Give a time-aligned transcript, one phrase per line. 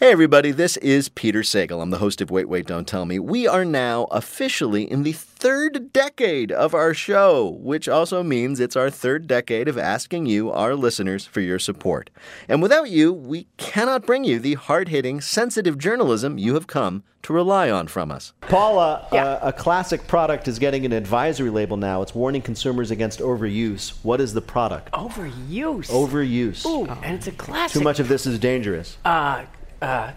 [0.00, 1.82] Hey, everybody, this is Peter Sagal.
[1.82, 3.18] I'm the host of Wait, Wait, Don't Tell Me.
[3.18, 8.76] We are now officially in the third decade of our show, which also means it's
[8.76, 12.10] our third decade of asking you, our listeners, for your support.
[12.48, 17.02] And without you, we cannot bring you the hard hitting, sensitive journalism you have come
[17.24, 18.32] to rely on from us.
[18.42, 19.24] Paula, yeah.
[19.24, 22.02] uh, a classic product is getting an advisory label now.
[22.02, 23.98] It's warning consumers against overuse.
[24.04, 24.92] What is the product?
[24.92, 25.90] Overuse.
[25.90, 26.64] Overuse.
[26.66, 26.98] Ooh, oh.
[27.02, 27.80] and it's a classic.
[27.80, 28.96] Too much of this is dangerous.
[29.04, 29.44] Uh,
[29.80, 30.12] uh,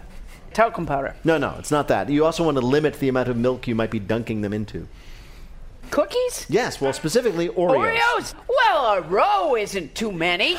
[0.52, 1.14] talcum powder.
[1.24, 2.08] No, no, it's not that.
[2.08, 4.86] You also want to limit the amount of milk you might be dunking them into.
[5.90, 6.46] Cookies?
[6.48, 7.98] Yes, well, specifically Oreos.
[7.98, 8.34] Oreos?
[8.48, 10.56] Well, a row isn't too many.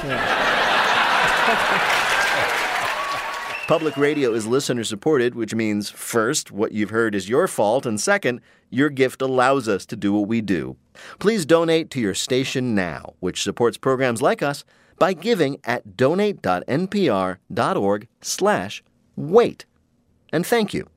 [3.68, 8.00] Public radio is listener supported, which means first, what you've heard is your fault, and
[8.00, 10.76] second, your gift allows us to do what we do.
[11.18, 14.66] Please donate to your station now, which supports programs like us
[15.00, 18.84] by giving at donate.npr.org slash
[19.16, 19.66] wait.
[20.32, 20.88] And thank you.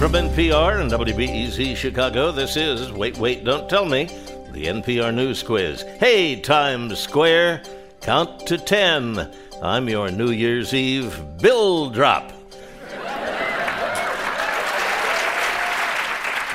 [0.00, 4.04] From NPR and WBEZ Chicago, this is Wait, Wait, Don't Tell Me,
[4.52, 5.82] the NPR News Quiz.
[5.82, 7.64] Hey, Times Square,
[8.00, 9.30] count to ten.
[9.62, 12.32] I'm your New Year's Eve Bill Drop.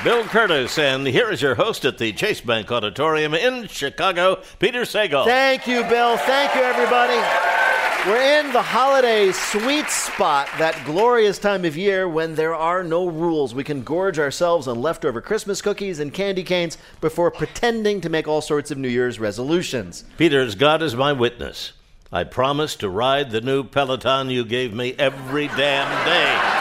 [0.06, 4.82] Bill Kurtis, and here is your host at the Chase Bank Auditorium in Chicago, Peter
[4.82, 5.24] Sagal.
[5.24, 6.16] Thank you, Bill.
[6.16, 7.16] Thank you, everybody.
[8.08, 13.08] We're in the holiday sweet spot, that glorious time of year when there are no
[13.08, 13.52] rules.
[13.52, 18.28] We can gorge ourselves on leftover Christmas cookies and candy canes before pretending to make
[18.28, 20.04] all sorts of New Year's resolutions.
[20.16, 21.72] Peter's God is my witness.
[22.12, 26.55] I promise to ride the new Peloton you gave me every damn day.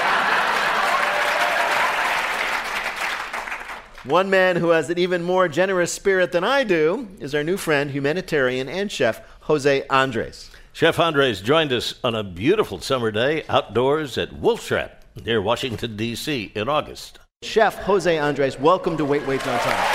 [4.06, 7.58] One man who has an even more generous spirit than I do is our new
[7.58, 10.52] friend, humanitarian, and chef Jose Andres.
[10.74, 15.98] Chef Andres joined us on a beautiful summer day outdoors at Wolf Trap near Washington,
[15.98, 16.52] D.C.
[16.54, 17.18] in August.
[17.42, 19.88] Chef Jose Andres, welcome to Wait, Wait, Don't Tell Me.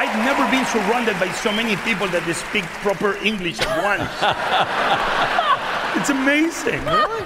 [0.00, 4.10] I've never been surrounded by so many people that they speak proper English at once.
[6.00, 6.84] it's amazing.
[6.84, 7.21] Really?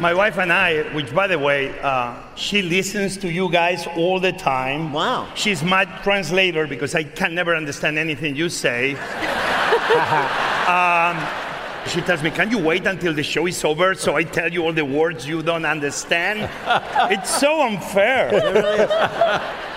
[0.00, 4.18] My wife and I, which by the way, uh, she listens to you guys all
[4.18, 4.92] the time.
[4.92, 5.28] Wow.
[5.34, 8.92] She's my translator because I can never understand anything you say.
[10.66, 11.24] um,
[11.86, 14.64] she tells me, Can you wait until the show is over so I tell you
[14.64, 16.50] all the words you don't understand?
[17.12, 18.30] it's so unfair.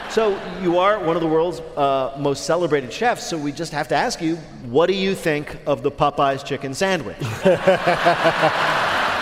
[0.09, 3.87] so, you are one of the world's uh, most celebrated chefs, so we just have
[3.89, 7.17] to ask you what do you think of the Popeyes chicken sandwich?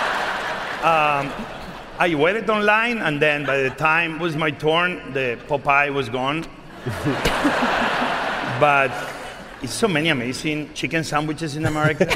[0.86, 1.32] Um,
[1.98, 6.10] I waited online, and then by the time it was my turn, the Popeye was
[6.10, 6.46] gone.
[8.60, 8.92] but
[9.66, 12.06] it's so many amazing chicken sandwiches in America.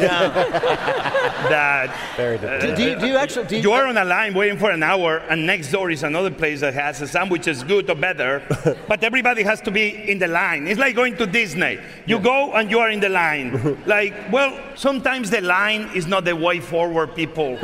[1.50, 4.06] that very uh, do, do, you, do, you, actually do you, you, are on a
[4.06, 7.48] line waiting for an hour, and next door is another place that has a sandwich
[7.48, 8.44] as good or better,
[8.88, 10.68] but everybody has to be in the line.
[10.68, 11.80] It's like going to Disney.
[12.06, 12.24] You yeah.
[12.24, 13.82] go and you are in the line.
[13.88, 17.58] like, well, sometimes the line is not the way forward, people.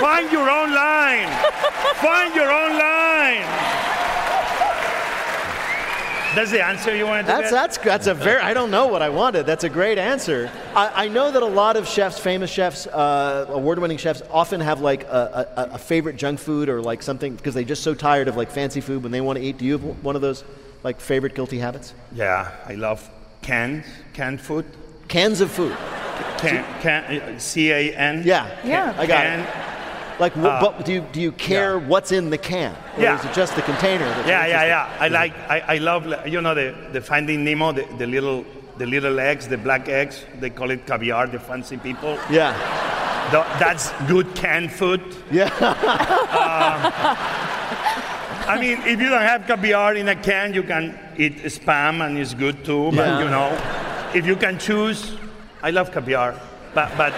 [0.00, 1.30] Find your own line.
[2.02, 3.93] Find your own line.
[6.34, 7.52] That's the answer you wanted to that's, get?
[7.52, 9.46] That's, that's a very, I don't know what I wanted.
[9.46, 10.50] That's a great answer.
[10.74, 14.60] I, I know that a lot of chefs, famous chefs, uh, award winning chefs, often
[14.60, 17.94] have like a, a, a, favorite junk food or like something because they're just so
[17.94, 19.58] tired of like fancy food when they want to eat.
[19.58, 20.44] Do you have one of those
[20.82, 21.94] like favorite guilty habits?
[22.12, 23.08] Yeah, I love
[23.42, 24.64] cans, canned food.
[25.08, 25.76] Cans of food.
[26.38, 28.22] Can, can, C A N?
[28.24, 28.58] Yeah.
[28.64, 28.94] Yeah.
[28.98, 29.73] I got can, it.
[30.20, 31.86] Like, uh, but do you, do you care yeah.
[31.86, 32.76] what's in the can?
[32.96, 33.18] Or yeah.
[33.18, 34.06] is it just the container?
[34.26, 34.96] yeah, yeah, yeah.
[35.00, 38.44] I like, I, I love, you know, the, the Finding Nemo, the, the little
[38.76, 42.18] the little eggs, the black eggs, they call it caviar, the fancy people.
[42.30, 42.52] Yeah.
[43.30, 45.00] The, that's good canned food.
[45.30, 45.50] Yeah.
[45.60, 46.90] uh,
[48.46, 52.18] I mean, if you don't have caviar in a can, you can eat spam and
[52.18, 52.90] it's good too.
[52.90, 53.22] But yeah.
[53.22, 53.56] you know,
[54.14, 55.16] if you can choose,
[55.62, 56.34] I love caviar,
[56.74, 57.14] but but.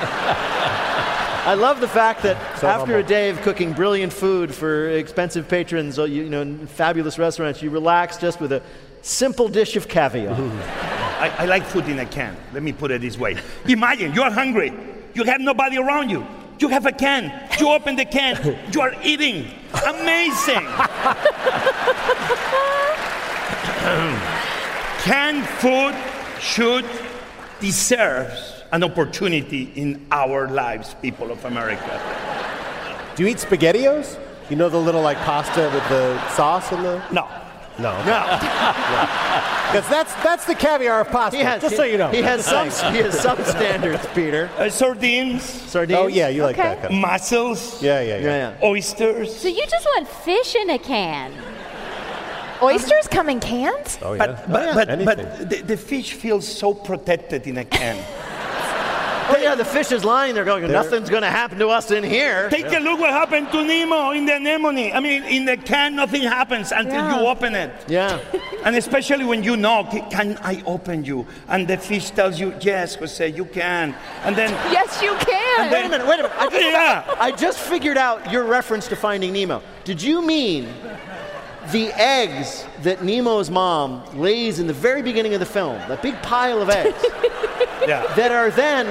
[1.47, 2.97] I love the fact that so after humble.
[2.97, 7.71] a day of cooking brilliant food for expensive patrons, uh, you, know, fabulous restaurants, you
[7.71, 8.61] relax just with a
[9.03, 10.35] simple dish of caviar.
[10.35, 12.37] I, I like food in a can.
[12.53, 13.37] Let me put it this way.
[13.69, 14.73] Imagine you're hungry.
[15.15, 16.27] You have nobody around you.
[16.59, 17.33] You have a can.
[17.61, 18.59] You open the can.
[18.73, 19.49] You are eating.
[19.87, 20.67] Amazing.
[25.05, 25.95] Canned food
[26.41, 26.85] should
[27.61, 31.95] deserve an opportunity in our lives, people of America.
[33.17, 34.19] Do you eat SpaghettiOs?
[34.51, 36.05] You know the little like pasta with the
[36.37, 37.03] sauce in the.
[37.11, 37.27] No.
[37.79, 37.93] No.
[38.05, 38.21] No,
[39.67, 41.37] Because that's that's the caviar of pasta.
[41.45, 41.61] has.
[41.63, 42.09] just so you know.
[42.11, 42.69] he has some.
[42.95, 44.49] He has some standards, Peter.
[44.57, 45.99] Uh, sardines, Sardines.
[46.01, 46.69] Oh yeah, you like Okay.
[46.69, 47.01] that kind of.
[47.01, 48.23] mussels, Yeah, yeah, yeah.
[48.25, 48.67] Yeah, yeah.
[48.69, 49.35] oysters.
[49.37, 51.33] So you just want fish in a can?
[52.63, 53.99] Oysters come in cans?
[54.01, 54.27] Oh yeah.
[54.27, 57.97] But, but, but, but the, the fish feels so protected in a can.
[59.29, 62.05] Oh yeah, the fish is lying there going, nothing's going to happen to us in
[62.05, 62.49] here.
[62.51, 64.93] Take a look what happened to Nemo in the anemone.
[64.93, 67.21] I mean, in the can, nothing happens until Yeah.
[67.21, 67.73] you open it.
[67.89, 68.19] Yeah.
[68.65, 71.25] And especially when you knock, can I open you?
[71.47, 73.95] And the fish tells you, yes, Jose, you can.
[74.25, 75.71] And then, Yes, you can.
[75.71, 76.33] Wait a minute, wait a minute.
[76.37, 77.15] I just, yeah.
[77.21, 79.63] I just figured out your reference to Finding Nemo.
[79.85, 80.69] Did you mean
[81.71, 86.21] the eggs that Nemo's mom lays in the very beginning of the film, that big
[86.23, 87.01] pile of eggs,
[87.87, 88.07] Yeah.
[88.15, 88.87] that are then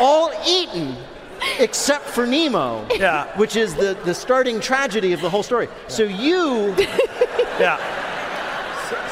[0.00, 0.96] all eaten
[1.58, 3.26] except for Nemo, Yeah.
[3.36, 5.68] which is the, the starting tragedy of the whole story.
[5.88, 6.74] So you
[7.60, 7.78] Yeah.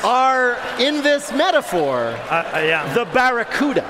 [0.05, 2.94] are, in this metaphor, I, I am.
[2.94, 3.84] the barracuda.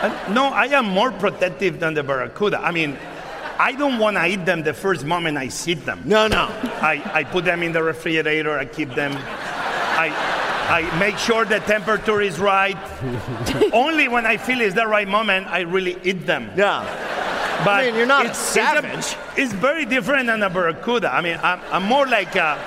[0.00, 2.60] Uh, no, I am more protective than the barracuda.
[2.60, 2.96] I mean,
[3.58, 6.02] I don't want to eat them the first moment I see them.
[6.04, 6.46] No, no.
[6.80, 9.12] I, I put them in the refrigerator, I keep them.
[9.16, 10.08] I,
[10.68, 12.76] I make sure the temperature is right.
[13.72, 16.50] Only when I feel it's the right moment, I really eat them.
[16.56, 16.84] Yeah.
[17.64, 18.84] But I mean, you're not a it's, savage.
[18.98, 21.12] It's, a- it's very different than a barracuda.
[21.12, 22.58] I mean, I'm, I'm more like a,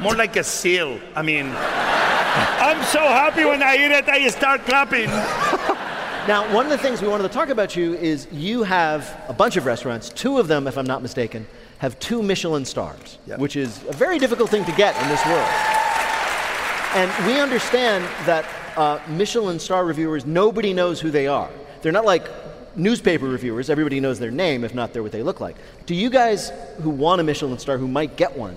[0.00, 0.98] more like a seal.
[1.14, 5.08] I mean, I'm so happy when I eat it, I start clapping.
[6.26, 9.34] Now, one of the things we wanted to talk about you is you have a
[9.34, 10.08] bunch of restaurants.
[10.08, 11.46] Two of them, if I'm not mistaken,
[11.80, 13.36] have two Michelin stars, Yeah.
[13.36, 15.46] which is a very difficult thing to get in this world.
[16.94, 18.44] And we understand that
[18.76, 21.50] uh, Michelin star reviewers, nobody knows who they are.
[21.82, 22.28] They're not like
[22.76, 25.56] newspaper reviewers, everybody knows their name, if not they're what they look like.
[25.86, 26.52] Do you guys
[26.82, 28.56] who want a Michelin star, who might get one,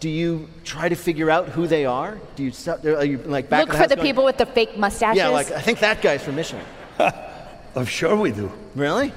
[0.00, 2.18] do you try to figure out who they are?
[2.36, 2.52] Do you,
[2.84, 5.18] are you like back Look of for the going, people with the fake mustaches.
[5.18, 6.64] Yeah, like I think that guy's from Michelin.
[7.76, 8.52] I'm sure we do.
[8.74, 9.12] Really?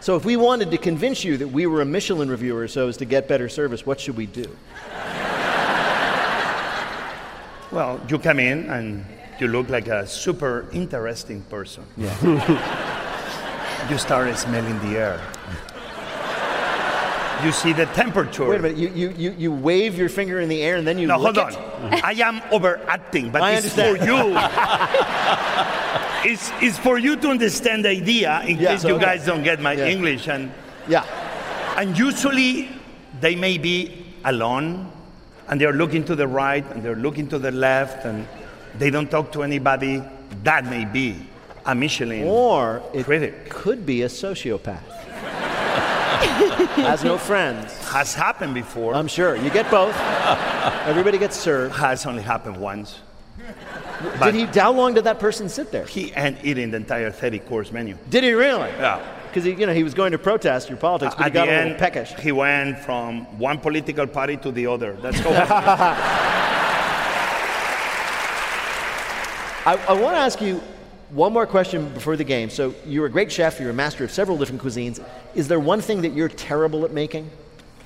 [0.00, 2.96] So if we wanted to convince you that we were a Michelin reviewer so as
[2.98, 4.56] to get better service, what should we do?
[7.72, 9.04] Well, you come in and
[9.40, 11.84] you look like a super interesting person.
[11.96, 12.12] Yeah.
[13.90, 15.20] you start smelling the air.
[17.42, 18.46] You see the temperature.
[18.48, 20.98] Wait a minute, you, you, you, you wave your finger in the air and then
[20.98, 21.42] you No, hold it?
[21.42, 21.54] on.
[22.04, 24.36] I am overacting, but I it's for you.
[26.30, 29.42] it's, it's for you to understand the idea in Yeah, case so- you guys don't
[29.42, 29.86] get my Yeah.
[29.88, 30.28] English.
[30.28, 30.52] And,
[30.88, 31.04] Yeah.
[31.78, 32.68] and usually
[33.20, 34.91] they may be alone
[35.52, 38.26] and they're looking to the right and they're looking to the left and
[38.78, 40.02] they don't talk to anybody.
[40.44, 41.26] That may be
[41.66, 42.24] a Michelin.
[42.24, 43.50] Or it Critic.
[43.50, 44.80] could be a sociopath.
[46.76, 47.76] Has no friends.
[47.88, 48.94] Has happened before.
[48.94, 49.36] I'm sure.
[49.36, 49.94] You get both.
[50.86, 51.74] Everybody gets served.
[51.76, 53.00] has only happened once.
[54.22, 55.84] Did he, how long did that person sit there?
[55.84, 57.98] He and eating the entire 30 course menu.
[58.08, 58.70] Did he really?
[58.70, 59.04] Yeah.
[59.32, 61.52] Because he, you know, he was going to protest your politics, but he got the
[61.52, 62.12] a end, little peckish.
[62.20, 64.92] he went from one political party to the other.
[65.00, 65.30] That's how.
[69.64, 70.60] I, I want to ask you
[71.10, 72.50] one more question before the game.
[72.50, 73.58] So you're a great chef.
[73.58, 75.02] You're a master of several different cuisines.
[75.34, 77.30] Is there one thing that you're terrible at making?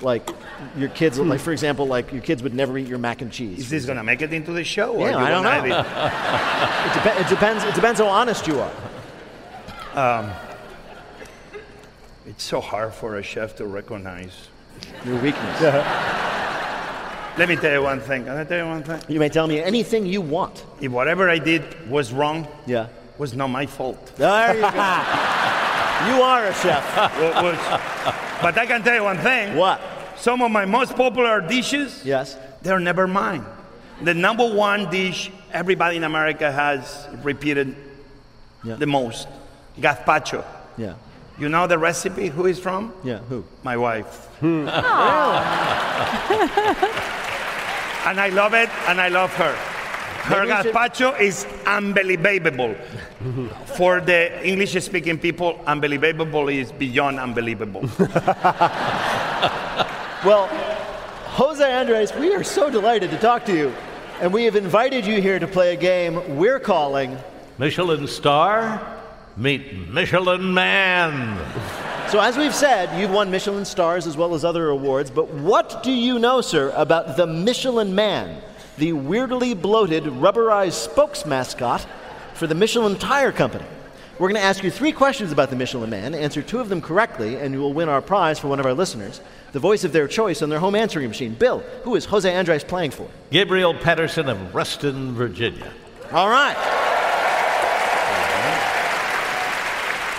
[0.01, 0.29] Like
[0.75, 3.59] your kids, like for example, like your kids would never eat your mac and cheese.
[3.59, 4.93] Is this gonna make it into the show?
[4.95, 5.49] Or Yeah, I don't know.
[5.49, 5.65] have
[6.97, 7.63] It, depe- it depends.
[7.63, 8.71] It depends how honest you are.
[9.95, 10.46] it?
[12.27, 14.33] It's so hard for a chef to recognize.
[15.05, 15.61] Your weakness.
[17.37, 18.25] Let me tell you one thing.
[18.25, 18.99] Can I tell you one thing?
[19.07, 20.63] You may tell me anything you want.
[20.81, 22.87] If whatever I did was wrong, Yeah.
[23.17, 24.13] was not my fault.
[24.17, 24.67] There you go.
[26.09, 26.83] you are a chef.
[27.43, 27.81] Was-
[28.41, 29.55] but I can tell you one thing.
[29.55, 29.79] What?
[30.17, 32.35] Some of my most popular dishes, Yes.
[32.61, 33.45] they're never mine.
[34.03, 37.75] The number one dish everybody in America has repeated
[38.63, 38.75] Yeah.
[38.75, 39.27] the most,
[39.79, 40.43] gazpacho.
[40.77, 40.93] Yeah.
[41.39, 42.27] You know the recipe?
[42.29, 42.93] Who is from?
[43.03, 43.19] Yeah.
[43.29, 43.43] Who?
[43.63, 44.25] My wife.
[44.39, 44.67] Hmm.
[48.07, 49.53] and I love it, and I love her.
[49.53, 52.75] Her Maybe we should- gazpacho is unbelievable.
[53.77, 57.83] For the English-speaking people, unbelievable is beyond unbelievable.
[60.25, 60.47] Well,
[61.37, 63.71] Jose Andres, we are so delighted to talk to you.
[64.19, 67.15] And we have invited you here to play a game we're calling.
[67.59, 68.81] Michelin star,
[69.37, 71.37] meet Michelin man.
[72.09, 75.83] So, as we've said, you've won Michelin stars as well as other awards, but what
[75.83, 78.41] do you know, sir, about the Michelin man?
[78.77, 81.85] the weirdly bloated, rubberized spokes mascot
[82.33, 83.65] for the Michelin Tire Company.
[84.19, 86.15] We're going to ask you three questions about the Michelin Man.
[86.15, 88.73] Answer two of them correctly, and you will win our prize for one of our
[88.73, 91.35] listeners, the voice of their choice on their home answering machine.
[91.35, 93.07] Bill, who is Jose Andres playing for?
[93.29, 95.71] Gabriel Patterson of Reston, Virginia.
[96.11, 96.86] All right.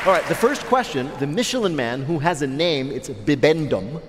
[0.07, 4.01] All right, the first question the Michelin man, who has a name, it's Bibendum,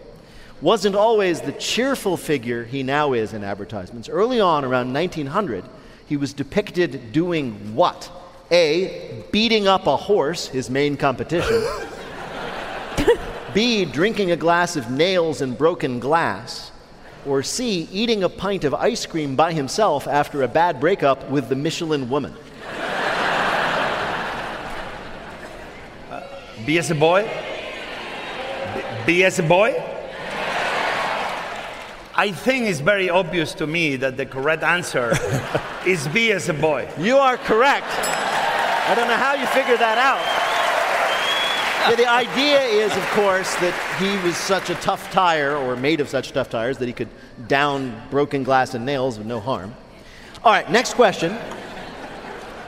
[0.62, 4.08] wasn't always the cheerful figure he now is in advertisements.
[4.08, 5.66] Early on, around 1900,
[6.06, 8.12] he was depicted doing what?
[8.52, 11.60] A, beating up a horse, his main competition.
[13.56, 16.72] B, drinking a glass of nails and broken glass.
[17.26, 21.50] Or C, eating a pint of ice cream by himself after a bad breakup with
[21.50, 22.36] the Michelin woman.
[26.70, 27.24] B as a boy?
[28.76, 29.74] B, B as a boy?
[32.14, 35.18] I think it's very obvious to me that the correct answer
[35.88, 36.88] is B as a boy.
[37.00, 37.88] You are correct.
[37.90, 40.22] I don't know how you figured that out.
[41.90, 46.00] Yeah, the idea is, of course, that he was such a tough tire, or made
[46.02, 47.10] of such tough tires, that he could
[47.48, 49.74] down broken glass and nails with no harm.
[50.44, 51.36] All right, next question.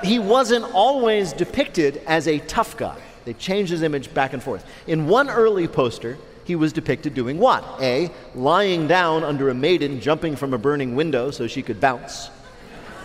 [0.04, 3.00] He wasn't always depicted as a tough guy.
[3.26, 4.66] They changed his image back and forth.
[4.88, 7.64] In one early poster, he was depicted doing what?
[7.80, 8.10] A.
[8.36, 12.30] Lying down under a maiden jumping from a burning window so she could bounce.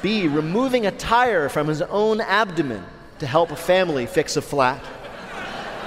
[0.03, 0.27] B.
[0.27, 2.85] Removing a tire from his own abdomen
[3.19, 4.83] to help a family fix a flat.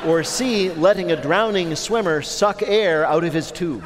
[0.06, 0.70] Or C.
[0.72, 3.86] Letting a drowning swimmer suck air out of his tubes.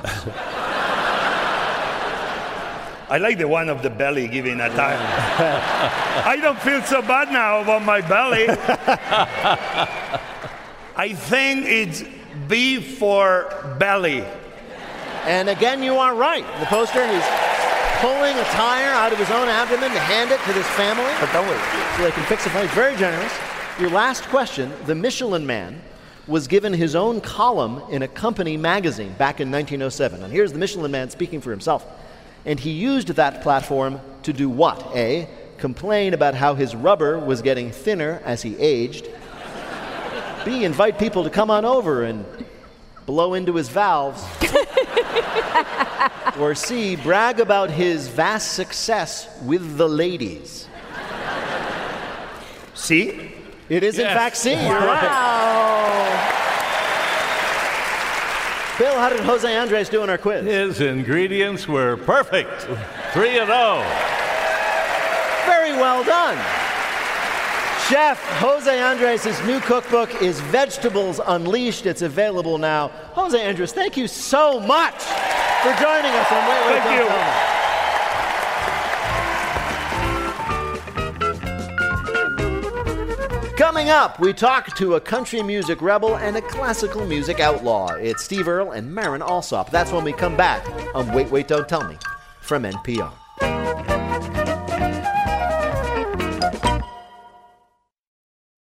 [3.10, 4.98] I like the one of the belly giving a tire.
[6.26, 8.48] I don't feel so bad now about my belly.
[10.96, 12.04] I think it's
[12.48, 14.24] B for belly.
[15.26, 16.46] And again, you are right.
[16.60, 17.24] The poster, he's
[18.00, 21.32] pulling a tire out of his own abdomen to hand it to this family But
[21.32, 21.98] though.
[21.98, 22.52] so they can fix it.
[22.52, 23.32] He's very generous.
[23.80, 25.82] Your last question the Michelin Man
[26.28, 30.24] was given his own column in a company magazine back in 1907.
[30.24, 31.86] And here's the Michelin Man speaking for himself.
[32.46, 34.86] And he used that platform to do what?
[34.96, 35.28] A.
[35.58, 39.10] Complain about how his rubber was getting thinner as he aged.
[40.46, 40.64] B.
[40.64, 42.26] Invite people to come on over and
[43.06, 44.24] blow into his valves.
[46.40, 46.96] or C.
[46.96, 50.68] Brag about his vast success with the ladies.
[52.74, 53.32] See?
[53.70, 54.52] It is, in fact, C.
[54.52, 56.30] You're right.
[58.78, 60.44] Bill, how did Jose Andres do in our quiz?
[60.46, 62.62] His ingredients were perfect.
[63.14, 63.84] Three and oh.
[65.46, 66.63] Very well done.
[67.90, 71.86] Chef Jose Andres' new cookbook is Vegetables Unleashed.
[71.86, 72.88] It's available now.
[73.12, 77.08] Jose Andres, thank you so much for joining us on Wait, Wait, Thank Don't you.
[77.10, 77.50] Tell
[83.50, 83.54] Me.
[83.58, 87.90] Coming up, we talk to a country music rebel and a classical music outlaw.
[87.96, 89.72] It's Steve Earle and Marin Alsop.
[89.72, 91.98] That's when we come back on Wait, Wait, Don't Tell Me
[92.40, 93.12] from NPR.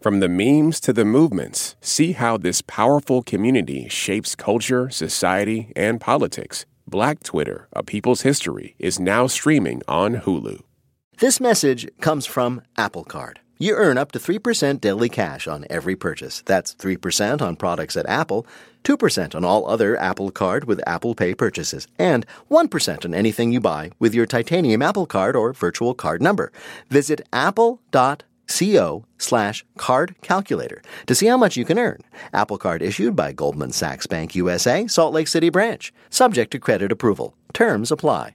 [0.00, 6.00] From the memes to the movements, see how this powerful community shapes culture, society, and
[6.00, 6.64] politics.
[6.88, 10.62] Black Twitter, A People's History, is now streaming on Hulu.
[11.18, 13.40] This message comes from Apple Card.
[13.58, 16.42] You earn up to 3% daily cash on every purchase.
[16.46, 18.46] That's 3% on products at Apple,
[18.84, 23.60] 2% on all other Apple Card with Apple Pay purchases, and 1% on anything you
[23.60, 26.52] buy with your titanium Apple Card or virtual card number.
[26.88, 27.20] Visit
[28.50, 32.00] apple.co slash card calculator to see how much you can earn.
[32.32, 35.92] Apple Card issued by Goldman Sachs Bank USA, Salt Lake City branch.
[36.10, 37.34] Subject to credit approval.
[37.52, 38.34] Terms apply.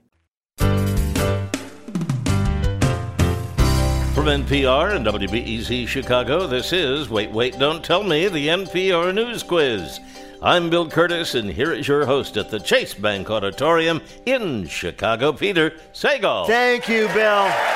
[4.14, 9.14] From From NPR and WBEZ Chicago, this is Wait, Wait, Don't Tell Me, the NPR
[9.14, 10.00] News Quiz.
[10.42, 15.32] I'm Bill Kurtis, and here is your host at the Chase Bank Auditorium in Chicago,
[15.32, 16.46] Peter Sagal.
[16.46, 17.75] Thank you, Bill.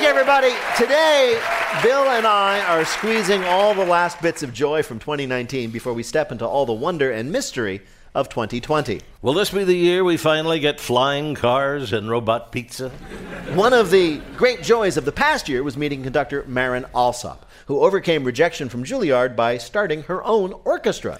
[0.00, 0.54] Thank you, everybody.
[0.78, 1.38] Today,
[1.82, 6.02] Bill and I are squeezing all the last bits of joy from 2019 before we
[6.02, 7.82] step into all the wonder and mystery
[8.14, 9.02] of 2020.
[9.20, 12.88] Will this be the year we finally get flying cars and robot pizza?
[13.52, 17.80] One of the great joys of the past year was meeting conductor Marin Alsop, who
[17.80, 21.18] overcame rejection from Juilliard by starting her own orchestra.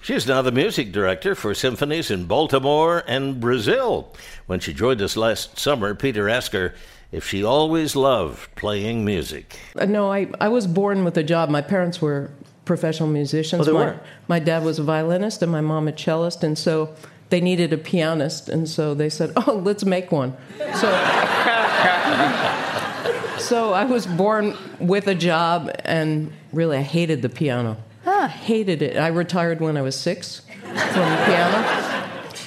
[0.00, 4.14] She is now the music director for symphonies in Baltimore and Brazil.
[4.46, 6.74] When she joined us last summer, Peter asked her
[7.12, 9.58] if she always loved playing music.
[9.78, 11.48] Uh, No, I, I was born with a job.
[11.50, 12.30] My parents were
[12.64, 13.62] professional musicians.
[13.62, 14.00] Oh, they my, were?
[14.28, 16.94] my dad was a violinist and my mom a cellist, and so
[17.30, 20.90] they needed a pianist, and so they said, "Oh, let's make one." So,
[23.38, 27.76] so I was born with a job, and really, I hated the piano.
[28.28, 28.96] Hated it.
[28.96, 31.83] I retired when I was six from the piano.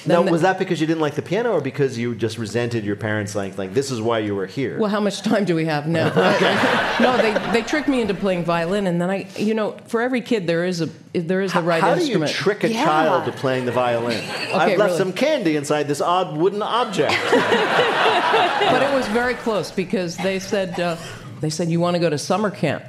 [0.08, 2.84] Now, Then- was that because you didn't like the piano, or because you just resented
[2.84, 4.78] your parents, like, like this is why you were here?
[4.78, 6.08] Well, how much time do we have now?
[7.00, 10.20] no, they, they tricked me into playing violin, and then I, you know, for every
[10.22, 12.84] kid there is a there is the right How do you trick a Yeah.
[12.84, 14.22] child to playing the violin?
[14.54, 14.98] I've left really.
[14.98, 17.14] some candy inside this odd wooden object.
[17.30, 20.96] but it was very close because they said uh,
[21.40, 22.82] they said you want to go to summer camp.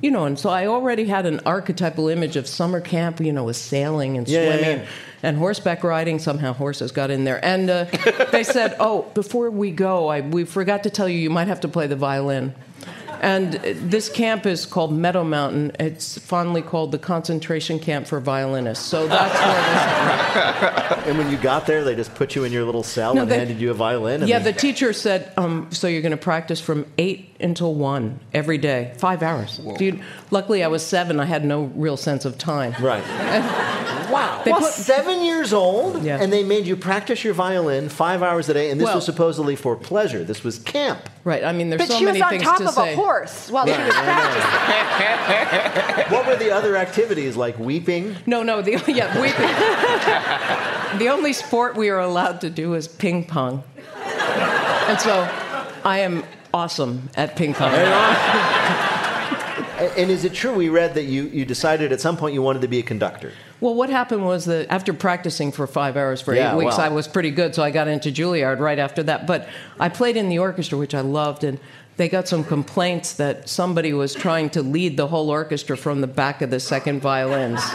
[0.00, 3.44] You know, and so I already had an archetypal image of summer camp, you know,
[3.44, 4.86] with sailing and Yeah, yeah, swimming yeah.
[5.22, 6.18] and horseback riding.
[6.18, 7.44] Somehow horses got in there.
[7.44, 7.84] And uh,
[8.32, 11.60] they said, oh, before we go, I, we forgot to tell you, you might have
[11.60, 12.54] to play the violin.
[13.20, 15.72] And this camp is called Meadow Mountain.
[15.78, 18.86] It's fondly called the concentration camp for violinists.
[18.86, 22.64] So that's where this and when you got there, they just put you in your
[22.64, 24.20] little cell No, and they- handed you a violin.
[24.22, 28.20] and Yeah, the teacher said, um, so you're going to practice from 8 until 1
[28.32, 29.58] every day, five hours.
[29.76, 30.00] Dude,
[30.30, 31.20] luckily, I was seven.
[31.20, 32.74] I had no real sense of time.
[32.80, 33.04] Right.
[34.10, 34.42] wow.
[34.44, 36.18] They Well, put- seven years old, Yeah.
[36.20, 39.04] and they made you practice your violin five hours a day, and this Well- was
[39.04, 40.24] supposedly for pleasure.
[40.24, 41.08] This was camp.
[41.24, 42.92] Right, I mean, there's But so she was many on top of say.
[42.92, 44.50] a horse while she was practicing.
[46.10, 48.16] What were the other activities, like weeping?
[48.26, 50.98] No, no, the, yeah, weeping.
[50.98, 53.62] the only sport we are allowed to do is ping pong.
[54.88, 55.28] And so
[55.84, 57.72] I am awesome at ping pong.
[59.96, 62.60] And is it true we read that you, you decided at some point you wanted
[62.62, 63.32] to be a conductor?
[63.60, 66.84] Well, what happened was that after practicing for five hours for Yeah, eight weeks, wow.
[66.84, 69.26] I was pretty good, so I got into Juilliard right after that.
[69.26, 71.58] But I played in the orchestra, which I loved, and
[71.96, 76.06] they got some complaints that somebody was trying to lead the whole orchestra from the
[76.06, 77.60] back of the second violins.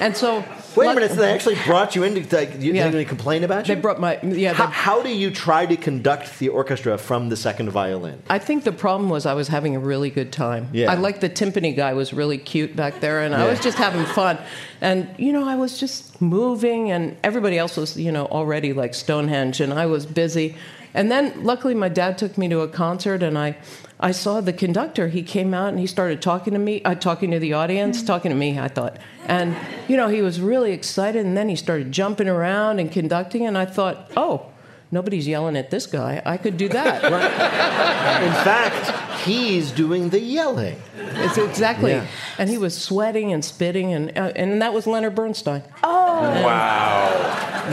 [0.00, 0.44] and so.
[0.76, 2.88] Wait a minute, so they actually brought you in to like, you, Yeah.
[2.88, 3.74] they're complain about you?
[3.74, 4.20] They brought my.
[4.22, 8.22] Yeah, how, they, how do you try to conduct the orchestra from the second violin?
[8.28, 10.68] I think the problem was I was having a really good time.
[10.72, 10.90] Yeah.
[10.90, 14.04] I like the timpani guy was really cute back there, and I was just having
[14.06, 14.38] fun.
[14.80, 18.94] And you know, I was just moving, and everybody else was you know already like
[18.94, 20.56] Stonehenge, and I was busy.
[20.94, 23.56] And then luckily, my dad took me to a concert, and I.
[24.00, 25.08] I saw the conductor.
[25.08, 28.30] He came out and he started talking to me, uh, talking to the audience, talking
[28.30, 28.96] to me, I thought.
[29.26, 29.56] And,
[29.88, 31.26] you know, he was really excited.
[31.26, 33.44] And then he started jumping around and conducting.
[33.44, 34.52] And I thought, oh,
[34.90, 36.22] nobody's yelling at this guy.
[36.24, 37.04] I could do that.
[38.22, 40.80] In fact, he's doing the yelling.
[40.96, 41.92] It's exactly.
[41.92, 42.06] Yeah.
[42.38, 45.62] And he was sweating and spitting, and uh, and that was Leonard Bernstein.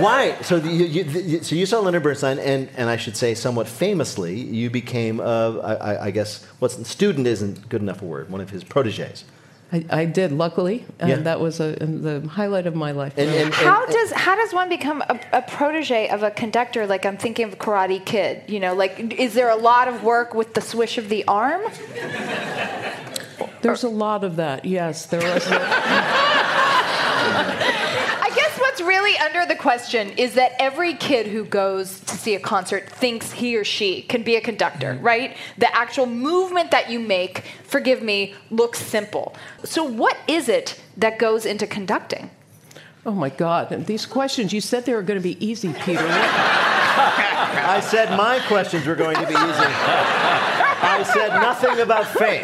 [0.01, 0.37] Why?
[0.41, 3.33] So the, you, you, the, so you saw Leonard Bernstein, and, and I should say,
[3.33, 8.01] somewhat famously, you became, uh, I, I- I guess, what's the student isn't good enough
[8.01, 8.29] a word.
[8.29, 9.23] One of his proteges.
[9.71, 11.15] I, I did, luckily, and Yeah.
[11.17, 13.13] that was a, the highlight of my life.
[13.17, 16.85] And, and, and- How does how does one become a, a protege of a conductor?
[16.85, 18.43] Like I'm thinking of Karate Kid.
[18.47, 21.61] You know, like is there a lot of work with the swish of the arm?
[23.63, 24.65] There's a lot of that.
[24.65, 25.47] Yes, there was.
[25.51, 25.59] A,
[27.27, 32.35] I guess what's really under the question is that every kid who goes to see
[32.35, 35.05] a concert thinks he or she can be a conductor, mm-hmm.
[35.05, 35.37] right?
[35.57, 39.35] The actual movement that you make, forgive me, looks simple.
[39.63, 42.29] So what is it that goes into conducting?
[43.05, 43.71] oh my God!
[43.71, 44.51] And these questions.
[44.51, 46.05] You said they were going to be easy, Peter.
[46.07, 49.69] I said my questions were going to be easy.
[50.87, 52.43] I said nothing about faith.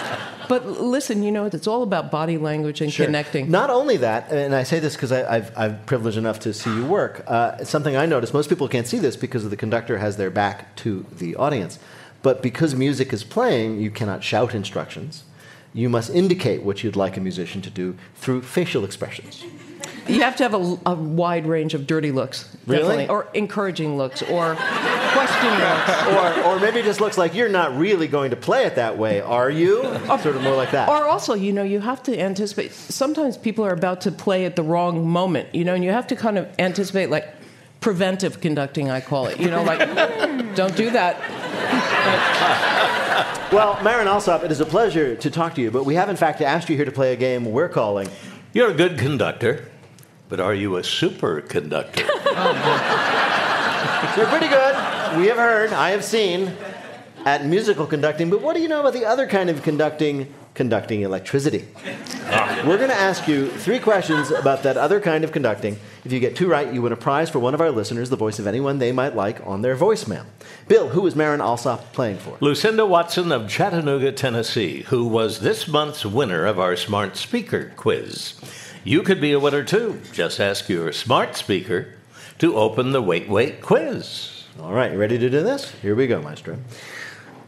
[0.48, 3.06] But listen, you know, it's all about body language and Sure.
[3.06, 3.50] connecting.
[3.50, 6.84] Not only that, and I say this because I've, I've privileged enough to see you
[6.86, 7.24] work.
[7.26, 8.34] Uh, something I noticed.
[8.34, 11.78] Most people can't see this because the conductor has their back to the audience.
[12.22, 15.24] But because music is playing, you cannot shout instructions.
[15.74, 19.44] You must indicate what you'd like a musician to do through facial expressions.
[20.06, 22.48] You have to have a, a wide range of dirty looks.
[22.66, 22.82] Really?
[22.82, 26.06] definitely, Or encouraging looks, or question looks.
[26.06, 28.98] or, or maybe it just looks like you're not really going to play it that
[28.98, 29.80] way, are you?
[29.82, 30.18] Oh.
[30.22, 30.88] Sort of more like that.
[30.88, 32.72] Or also, you know, you have to anticipate.
[32.72, 36.06] Sometimes people are about to play at the wrong moment, you know, and you have
[36.08, 37.28] to kind of anticipate, like
[37.80, 39.38] preventive conducting, I call it.
[39.38, 39.78] You know, like
[40.54, 41.20] don't do that.
[43.52, 46.16] Well, Marin Alsop, it is a pleasure to talk to you, but we have in
[46.16, 48.08] fact asked you here to play a game we're calling.
[48.52, 49.68] You're a good conductor,
[50.28, 52.06] but are you a superconductor?
[54.16, 55.18] They're pretty good.
[55.18, 56.52] We have heard, I have seen,
[57.24, 60.32] at musical conducting, but what do you know about the other kind of conducting?
[60.54, 61.66] Conducting electricity.
[62.26, 62.62] Ah.
[62.64, 65.78] We're going to ask you three questions about that other kind of conducting.
[66.04, 68.16] If you get two right, you win a prize for one of our listeners, the
[68.16, 70.24] voice of anyone they might like, on their voicemail.
[70.68, 72.36] Bill, who is Marin Alsop playing for?
[72.40, 78.34] Lucinda Watson of Chattanooga, Tennessee, who was this month's winner of our Smart Speaker quiz.
[78.86, 80.02] You could be a winner too.
[80.12, 81.94] Just ask your smart speaker
[82.38, 84.44] to open the Wait Wait quiz.
[84.60, 85.70] All right, you ready to do this?
[85.80, 86.58] Here we go, Maestro.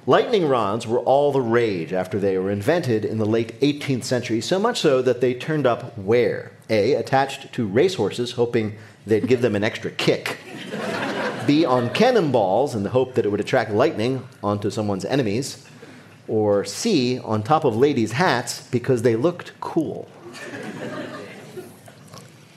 [0.06, 4.40] Lightning rods were all the rage after they were invented in the late 18th century,
[4.40, 6.52] so much so that they turned up where?
[6.70, 6.94] A.
[6.94, 10.38] Attached to racehorses, hoping they'd give them an extra kick.
[11.46, 11.66] B.
[11.66, 15.68] On cannonballs in the hope that it would attract lightning onto someone's enemies.
[16.28, 17.18] Or C.
[17.18, 20.08] On top of ladies' hats because they looked cool.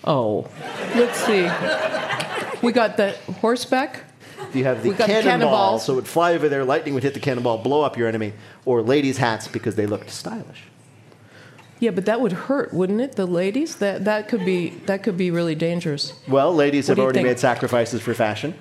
[0.10, 0.48] Oh,
[0.95, 1.43] let's see.
[2.65, 4.02] We got the horseback.
[4.54, 5.86] You have the We got the cannonball, cannonballs.
[5.86, 8.34] so it would fly over there, lightning would hit the cannonball, blow up your enemy,
[8.65, 10.63] or ladies' hats because they looked stylish.
[11.80, 13.15] Yeah, but that would hurt, wouldn't it?
[13.17, 16.13] The ladies that that could be that could be really dangerous.
[16.28, 17.28] Well, ladies What have do you already think?
[17.28, 18.54] made sacrifices for fashion.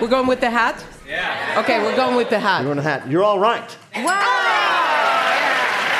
[0.00, 0.82] We're going with the hat.
[1.08, 1.60] Yeah.
[1.60, 2.62] Okay, we're going with the hat.
[2.62, 3.10] You're on a hat.
[3.10, 3.76] You're all right.
[3.96, 4.24] Wow.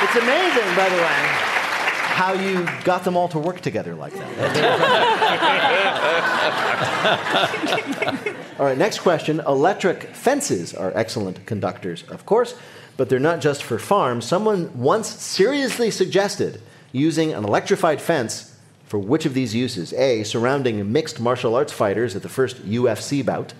[0.03, 1.19] It's amazing, by the way,
[2.19, 4.29] how you got them all to work together like that.
[8.59, 9.39] all right, next question.
[9.39, 12.55] Electric fences are excellent conductors, of course,
[12.97, 14.25] but they're not just for farms.
[14.25, 18.53] Someone once seriously suggested using an electrified fence
[18.83, 19.93] for which of these uses?
[19.93, 23.53] A, surrounding mixed martial arts fighters at the first UFC bout.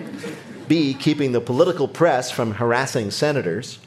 [0.66, 3.78] B, keeping the political press from harassing senators.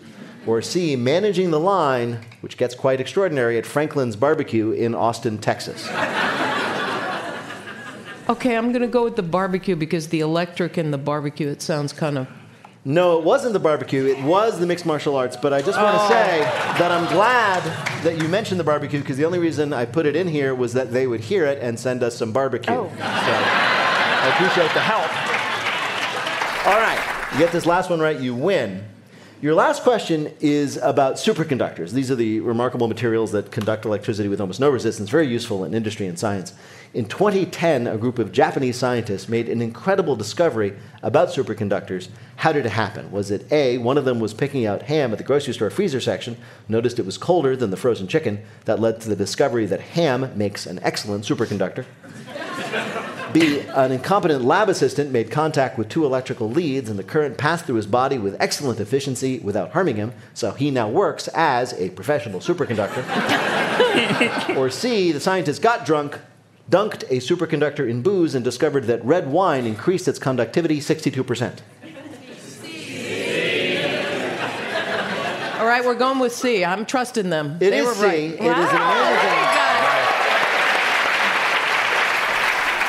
[0.47, 5.89] Or C, managing the line, which gets quite extraordinary, at Franklin's Barbecue in Austin, Texas.
[8.27, 11.61] Okay, I'm going to go with the barbecue because the electric and the barbecue it
[11.61, 12.27] sounds kind of
[12.83, 15.95] No, it wasn't the barbecue, it was the mixed martial arts, but I just want
[15.95, 16.09] to oh.
[16.09, 16.39] say
[16.79, 17.61] that I'm glad
[18.03, 20.73] that you mentioned the barbecue because the only reason I put it in here was
[20.73, 22.73] that they would hear it and send us some barbecue.
[22.73, 22.89] Oh.
[22.89, 25.11] So I appreciate the help.
[26.65, 28.83] All right, you get this last one right, you win.
[29.41, 31.91] Your last question is about superconductors.
[31.91, 35.73] These are the remarkable materials that conduct electricity with almost no resistance, very useful in
[35.73, 36.53] industry and science.
[36.93, 42.07] In 2010, a group of Japanese scientists made an incredible discovery about superconductors.
[42.37, 43.11] How did it happen?
[43.11, 45.99] Was it A, one of them was picking out ham at the grocery store freezer
[45.99, 46.37] section,
[46.69, 48.41] noticed it was colder than the frozen chicken.
[48.63, 51.85] That led to the discovery that ham makes an excellent superconductor.
[53.35, 57.65] B, an incompetent lab assistant made contact with two electrical leads, and the current passed
[57.65, 61.89] through his body with excellent efficiency without harming him, so he now works as a
[61.89, 63.03] professional superconductor.
[64.55, 66.17] or C, the scientist got drunk,
[66.71, 71.59] dunked a superconductor in booze, and discovered that red wine increased its conductivity 62%.
[75.59, 76.63] All right, we're going with C.
[76.63, 77.57] I'm trusting them.
[77.59, 78.05] It they is were C.
[78.05, 78.15] right.
[78.15, 79.64] It is an amazing.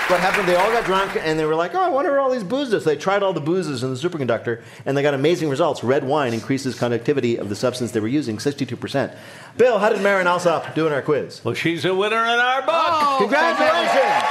[0.09, 0.47] What happened?
[0.49, 2.85] They all got drunk and they were like, "Oh, I wonder where all these boozes."
[2.85, 5.83] They tried all the boozes in the superconductor, and they got amazing results.
[5.83, 9.11] Red wine increases conductivity of the substance they were using 62%.
[9.57, 11.41] Bill, how did Marin Alsop do in our quiz?
[11.45, 12.75] Well, she's a winner in our book.
[12.77, 14.23] Oh, Congratulations!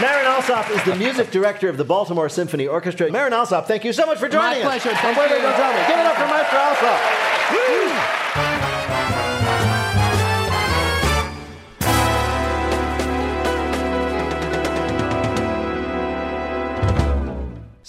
[0.00, 3.12] Marin Alsop is the music director of the Baltimore Symphony Orchestra.
[3.12, 4.84] Marin Alsop, thank you so much for joining My us.
[4.84, 4.90] My pleasure.
[4.90, 5.42] on Thank Wait, Wait, you.
[5.42, 5.86] Don't Tell Me.
[5.86, 7.89] Give it up for Maestro Alsop.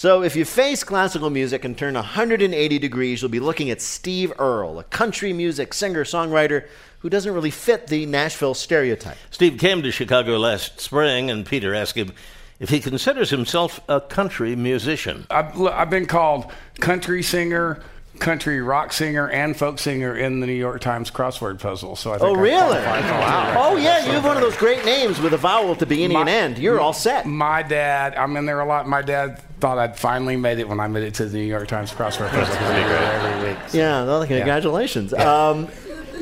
[0.02, 4.34] So, if you face classical music and turn 180 degrees, you'll be looking at Steve
[4.40, 6.66] Earle, a country music singer songwriter
[7.02, 9.16] who doesn't really fit the Nashville stereotype.
[9.30, 12.14] Steve came to Chicago last spring, and Peter asked him
[12.60, 15.28] if he considers himself a country musician.
[15.30, 17.84] I've, I've been called country singer,
[18.18, 21.96] country rock singer, and folk singer in the New York Times crossword puzzle.
[21.96, 22.58] So I think Oh, I really?
[22.82, 23.56] qualify for that.
[23.56, 26.18] Oh, yeah, you have one of those great names with a vowel at the beginning
[26.18, 26.58] and end.
[26.58, 27.28] You're all set.
[27.28, 28.88] My dad, I'm in there a lot.
[28.88, 31.68] My dad thought I'd finally made it when I made it to the New York
[31.68, 32.54] Times crossword puzzle.
[32.56, 33.58] 'cause I do it every week.
[33.74, 35.14] Yeah, well, congratulations.
[35.14, 35.68] Um,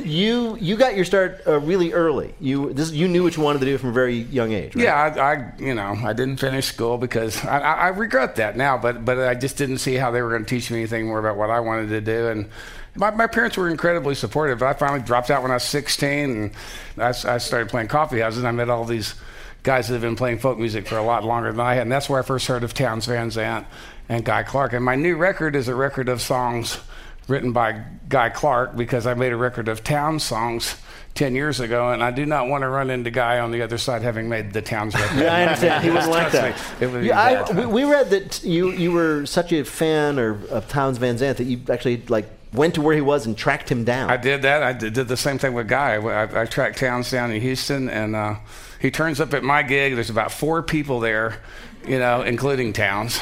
[0.04, 2.34] you you got your start uh, really early.
[2.40, 4.76] You this you knew what you wanted to do from a very young age.
[4.76, 4.86] Right?
[4.86, 8.56] Yeah, I, I, you know, I didn't finish school because I, I, I regret that
[8.56, 11.08] now, but but I just didn't see how they were going to teach me anything
[11.08, 12.28] more about what I wanted to do.
[12.28, 12.50] And
[12.96, 14.64] my, my parents were incredibly supportive.
[14.64, 16.52] I finally dropped out when I was 16, and
[16.98, 18.40] I, I started playing coffee houses.
[18.40, 19.16] And I met all these
[19.64, 21.92] guys that have been playing folk music for a lot longer than I had, and
[21.92, 23.68] that's where I first heard of Townes Van Zandt
[24.08, 24.74] and Guy Clark.
[24.74, 26.80] And my new record is a record of songs
[27.28, 30.76] written by Guy Clark because I made a record of Townes songs
[31.16, 33.78] 10 years ago, and I do not want to run into Guy on the other
[33.78, 35.20] side having made the Townes record.
[35.20, 35.84] Yeah, I understand.
[35.84, 36.58] He wouldn't like that.
[36.80, 40.68] would Yeah, I, we, we read that you you were such a fan or, of
[40.70, 43.84] Townes Van Zandt that you actually like went to where he was and tracked him
[43.84, 44.10] down.
[44.10, 44.64] I did that.
[44.64, 45.96] I did, did the same thing with Guy.
[45.96, 48.36] I, I tracked Townes down in Houston, and uh,
[48.80, 49.96] he turns up at my gig.
[49.96, 51.42] There's about four people there,
[51.88, 53.20] you know, including Townes.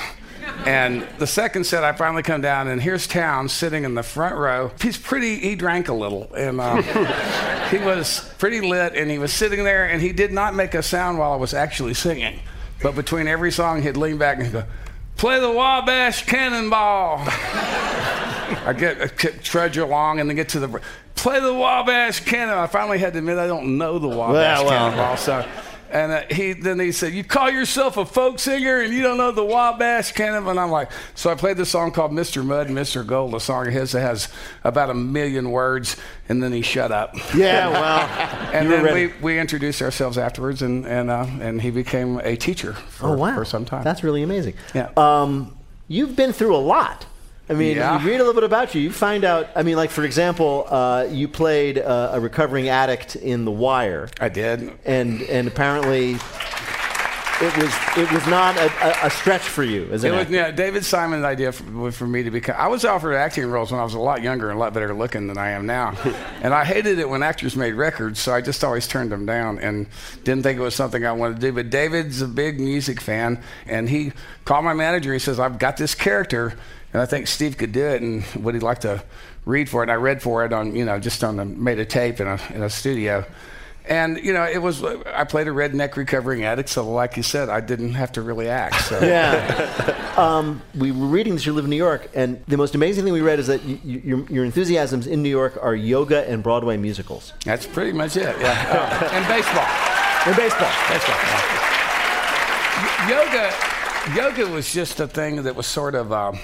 [0.65, 4.35] And the second set, I finally come down, and here's Townes sitting in the front
[4.35, 4.71] row.
[4.81, 6.81] He's pretty, he drank a little, and uh,
[7.69, 10.83] he was pretty lit, and he was sitting there, and he did not make a
[10.83, 12.39] sound while I was actually singing.
[12.81, 14.63] But between every song, he'd lean back and go,
[15.15, 17.27] Play the Wabash Cannonball.
[18.65, 20.81] I get I trudge along and then get to the
[21.15, 22.57] play the Wabash Cannon.
[22.57, 24.69] I finally had to admit I don't know the Wabash Well.
[24.69, 25.17] Cannonball.
[25.17, 25.45] So,
[25.89, 29.17] and uh, he then he said, "You call yourself a folk singer and you don't
[29.17, 32.45] know the Wabash Cannonball?" And I'm like, so I played this song called "Mr.
[32.45, 33.05] Mudd and Mr.
[33.05, 34.27] Gold," a song of his that has
[34.65, 35.95] about a million words,
[36.27, 37.15] and then he shut up.
[37.33, 39.07] Yeah, well, and then ready.
[39.07, 43.17] we, we introduced ourselves afterwards, and and uh, and he became a teacher for, oh
[43.17, 43.83] wow, for some time.
[43.83, 44.55] That's really amazing.
[44.75, 44.91] Yeah.
[44.97, 45.57] Um,
[45.87, 47.05] you've been through a lot.
[47.49, 47.99] I mean, Yeah.
[48.01, 48.81] you read a little bit about you.
[48.81, 49.47] You find out.
[49.55, 54.09] I mean, like for example, uh, you played uh, a recovering addict in The Wire.
[54.19, 54.71] I did.
[54.85, 56.17] and and apparently.
[57.39, 60.29] It was it was not a, a, a stretch for you as an It was,
[60.29, 62.55] yeah, David Simon's idea for, for me to become.
[62.57, 64.91] I was offered acting roles when I was a lot younger and a lot better
[64.91, 65.95] looking than I am now,
[66.41, 69.59] and I hated it when actors made records, so I just always turned them down
[69.59, 69.85] and
[70.23, 71.51] didn't think it was something I wanted to do.
[71.51, 75.13] But David's a big music fan, and he called my manager.
[75.13, 76.55] He says, "I've got this character,
[76.91, 79.03] and I think Steve could do it, and would he like to
[79.45, 81.77] read for it?" And I read for it on, you know, just on the made
[81.77, 83.25] a tape in a in a studio.
[83.89, 87.47] And you know, it was I played a redneck recovering addict, so like you said,
[87.49, 88.81] I didn't have to really act.
[88.85, 88.99] So.
[89.07, 90.13] Yeah.
[90.17, 93.13] um, we were reading that you live in New York, and the most amazing thing
[93.13, 96.43] we read is that y y your, your enthusiasms in New York are yoga and
[96.43, 97.31] Broadway musicals.
[97.45, 98.35] That's pretty much it.
[98.41, 99.67] Yeah, and baseball.
[100.27, 100.73] And baseball.
[100.89, 101.19] Baseball.
[101.23, 101.65] yeah.
[102.83, 103.53] Y- Yoga,
[104.15, 106.11] yoga was just a thing that was sort of.
[106.11, 106.39] Um,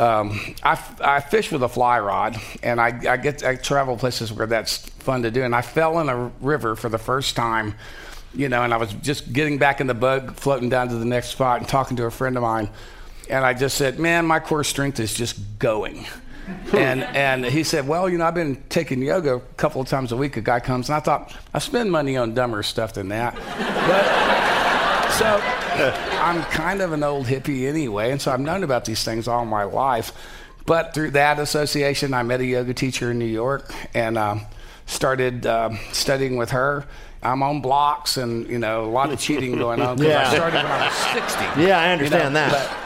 [0.00, 4.32] um, I, I fish with a fly rod, and I, I get I travel places
[4.32, 5.42] where that's fun to do.
[5.42, 7.74] And I fell in a river for the first time,
[8.34, 11.04] you know, and I was just getting back in the bug, floating down to the
[11.04, 12.70] next spot, and talking to a friend of mine,
[13.28, 16.06] and I just said, "Man, my core strength is just going."
[16.72, 20.12] and and he said, "Well, you know, I've been taking yoga a couple of times
[20.12, 20.38] a week.
[20.38, 24.59] A guy comes, and I thought I spend money on dumber stuff than that, but
[25.10, 25.40] so
[26.20, 29.44] I'm kind of an old hippie anyway, and so I've known about these things all
[29.44, 30.12] my life.
[30.66, 34.42] But through that association, I met a yoga teacher in New York and um,
[34.86, 36.84] started um studying with her.
[37.22, 40.30] I'm on blocks, and you know, a lot of cheating going on because Yeah.
[40.30, 40.96] I started when I was
[41.54, 41.62] 60.
[41.62, 42.76] Yeah, I you understand know, that.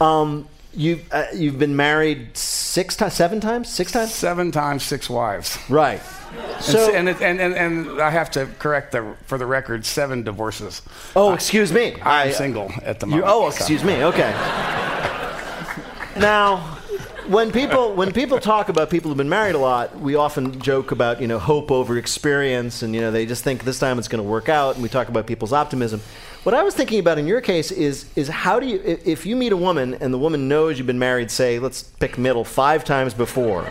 [0.00, 5.08] Um, you've uh, you've been married six times, seven times, six times, seven times, six
[5.08, 5.58] wives.
[5.68, 6.00] Right.
[6.36, 9.84] And So, s- and, and, and and I have to correct the for the record
[9.84, 10.82] seven divorces.
[11.14, 11.94] oh, excuse me.
[12.02, 13.28] I'm I- single at the moment.
[13.28, 13.56] oh, so.
[13.56, 14.02] excuse me.
[14.04, 14.32] Okay.
[16.18, 16.58] now,
[17.28, 20.92] when people when people talk about people who've been married a lot, we often joke
[20.92, 24.08] about you know hope over experience, and you know they just think this time it's
[24.08, 26.00] going to work out, and we talk about people's optimism.
[26.44, 29.34] What I was thinking about in your case is is how do you if you
[29.36, 32.84] meet a woman and the woman knows you've been married, say let's pick middle five
[32.84, 33.70] times before.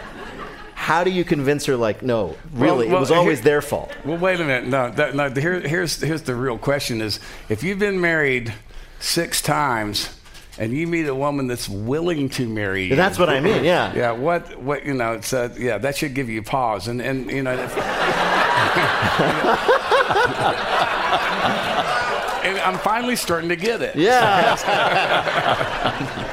[0.85, 3.61] How do you convince her like no, really, Well, well, it was always here- their
[3.63, 3.91] fault?
[4.05, 4.67] Well, wait a minute.
[4.69, 5.31] No, that, no.
[5.31, 7.19] Here, here's here's the real question: is
[7.49, 8.53] if you've been married
[8.99, 10.15] six times
[10.59, 13.95] and you meet a woman that's willing to marry you, That's what I mean, yeah.
[13.95, 14.11] yeah.
[14.11, 15.13] What what you know?
[15.13, 15.79] It's uh, yeah.
[15.79, 17.53] That should give you pause, and and you know.
[17.53, 17.75] If,
[22.45, 23.95] and I'm finally starting to get it.
[23.95, 24.55] Yeah.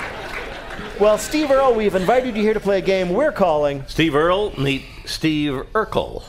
[1.00, 4.58] well, Steve Earle, we've invited you here to play a game we're calling Steve Earle,
[4.58, 6.22] meet Steve Urkel.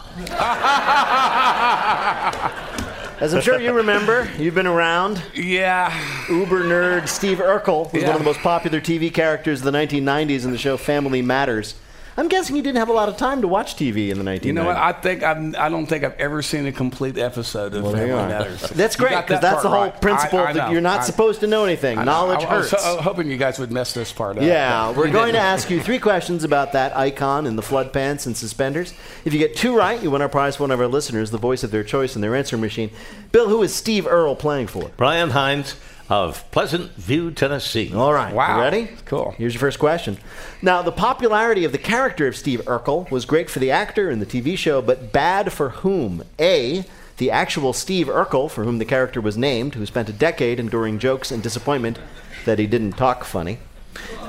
[3.19, 5.21] As I'm sure you remember, you've been around.
[5.33, 5.93] Yeah.
[6.29, 10.43] Uber nerd Steve Urkel was one of the most popular TV characters of the 1990s
[10.45, 11.75] in the show Family Matters.
[12.15, 14.45] I'm guessing you didn't have a lot of time to watch TV in the 1990s.
[14.45, 14.77] You know what?
[14.77, 18.09] I think I've, I don't think I've ever seen a complete episode of Well, Family.
[18.09, 18.61] Matters.
[18.69, 20.01] That's great because that that's the whole right.
[20.01, 21.97] principle I- I that you're not I- supposed to know anything.
[21.97, 22.11] I know.
[22.11, 22.83] Knowledge I was hurts.
[22.83, 24.43] so- hoping you guys would mess this part up.
[24.43, 27.91] Yeah, we're you going to ask you three questions about that icon in the flood
[27.91, 28.93] pants and suspenders.
[29.25, 31.63] If you get two right, you win our prize one of our listeners, the voice
[31.63, 32.91] of their choice in their answer machine.
[33.31, 34.91] Bill, who is Steve Earle playing for?
[34.97, 35.75] Brian Hines
[36.13, 37.91] of Pleasant View, Tennessee.
[37.91, 38.31] All right.
[38.35, 38.57] Wow.
[38.57, 38.89] You ready?
[39.05, 39.33] Cool.
[39.35, 40.19] Here's your first question.
[40.61, 44.21] Now, the popularity of the character of Steve Urkel was great for the actor and
[44.21, 46.23] the TV show, but bad for whom?
[46.39, 46.85] A.
[47.17, 50.99] The actual Steve Urkel, for whom the character was named, who spent a decade enduring
[50.99, 51.97] jokes and disappointment
[52.45, 53.57] that he didn't talk funny.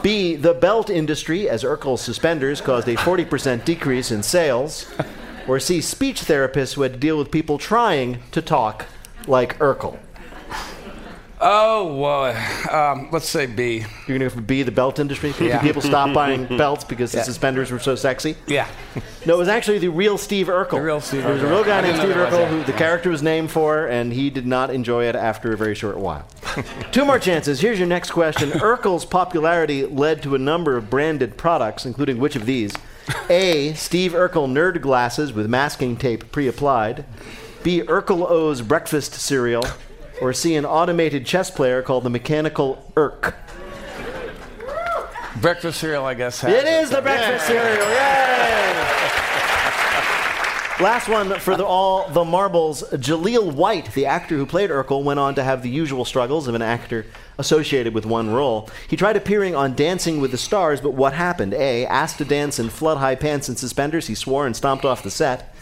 [0.03, 0.37] B.
[0.37, 4.87] The belt industry, as Urkel's suspenders caused a 40% decrease in sales.
[5.47, 5.83] Or C.
[5.83, 8.87] Speech therapists who had to deal with people trying to talk
[9.27, 9.99] like Urkel.
[11.47, 13.81] Oh, well, um, let's say B.
[13.81, 13.87] You're
[14.19, 15.35] going to go for B, the belt industry?
[15.39, 15.61] Yeah.
[15.61, 17.25] People stop buying belts because the Yeah.
[17.25, 18.37] suspenders were so sexy?
[18.47, 18.67] Yeah.
[19.27, 20.71] No, it was actually the real Steve Urkel.
[20.71, 21.25] The real Steve Urkel.
[21.25, 22.67] There was a real guy I named Steve Urkel was who that.
[22.67, 25.99] the character was named for, and he did not enjoy it after a very short
[25.99, 26.27] while.
[26.93, 27.61] Two more chances.
[27.61, 28.49] Here's your next question.
[28.53, 32.73] Urkel's popularity led to a number of branded products, including which of these?
[33.29, 33.75] A.
[33.75, 37.05] Steve Urkel nerd glasses with masking tape pre-applied.
[37.63, 37.83] B.
[37.83, 39.63] Urkel O's breakfast cereal.
[40.21, 43.35] Or see An automated chess player called the Mechanical Urk.
[45.41, 46.43] Breakfast cereal, I guess.
[46.45, 47.89] It is the breakfast cereal.
[47.89, 48.35] Yay!
[50.81, 52.83] Last one for the, all the marbles.
[52.91, 56.57] Jaleel White, the actor who played Urkel, went on to have the usual struggles of
[56.57, 57.07] an actor
[57.39, 58.69] associated with one role.
[58.89, 61.55] He tried appearing on Dancing with the Stars, but what happened?
[61.55, 61.87] A.
[61.87, 65.13] Asked to dance in flood high pants and suspenders, he swore and stomped off the
[65.13, 65.54] set.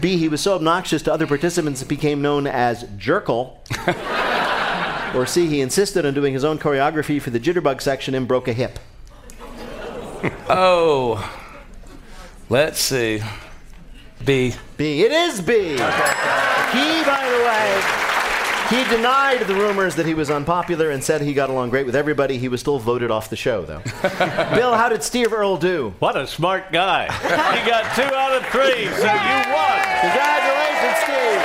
[0.00, 0.16] B.
[0.16, 3.56] He was so obnoxious to other participants it became known as Jerkle.
[5.14, 5.46] or C.
[5.46, 8.78] He insisted on doing his own choreography for the jitterbug section and broke a hip.
[10.48, 11.30] Oh,
[12.48, 13.20] let's see.
[14.24, 14.54] B.
[14.76, 15.02] B.
[15.02, 15.54] It is B.
[15.54, 18.07] He, by the way,
[18.70, 21.96] he denied the rumors that he was unpopular and said he got along great with
[21.96, 22.36] everybody.
[22.36, 23.80] He was still voted off the show, though.
[24.54, 25.94] Bill, how did Steve Earle do?
[26.00, 27.04] What a smart guy.
[27.04, 29.80] he got two out of three, so you won.
[30.04, 31.42] Congratulations, Steve.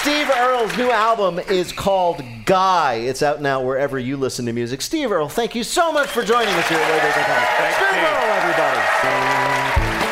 [0.00, 2.94] Steve Earle's new album is called Guy.
[2.94, 4.82] It's out now wherever you listen to music.
[4.82, 7.72] Steve Earle, thank you so much for joining us here at Back in Time.
[7.90, 10.03] Steve Earle, everybody.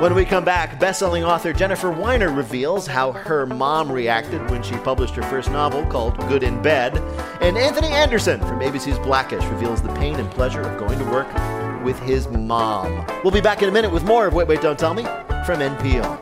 [0.00, 4.74] When we come back, best-selling author Jennifer Weiner reveals how her mom reacted when she
[4.76, 6.96] published her first novel called Good in Bed,
[7.42, 11.28] and Anthony Anderson from ABC's Blackish reveals the pain and pleasure of going to work
[11.84, 13.04] with his mom.
[13.22, 15.02] We'll be back in a minute with more of Wait, Wait, Don't Tell Me
[15.44, 16.18] from NPR.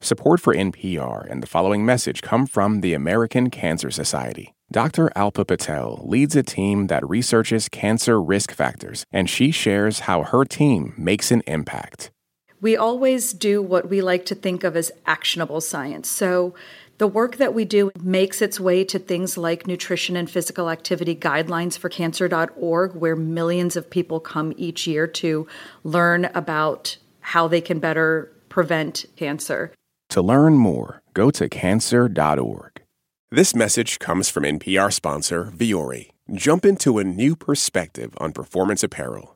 [0.00, 4.55] Support for NPR and the following message come from the American Cancer Society.
[4.72, 5.10] Dr.
[5.14, 10.44] Alpa Patel leads a team that researches cancer risk factors, and she shares how her
[10.44, 12.10] team makes an impact.
[12.60, 16.08] We always do what we like to think of as actionable science.
[16.08, 16.54] So,
[16.98, 21.14] the work that we do makes its way to things like nutrition and physical activity
[21.14, 25.46] guidelines for cancer.org, where millions of people come each year to
[25.84, 29.72] learn about how they can better prevent cancer.
[30.10, 32.75] To learn more, go to cancer.org.
[33.32, 36.10] This message comes from NPR sponsor Vuori.
[36.32, 39.35] Jump into a new perspective on performance apparel.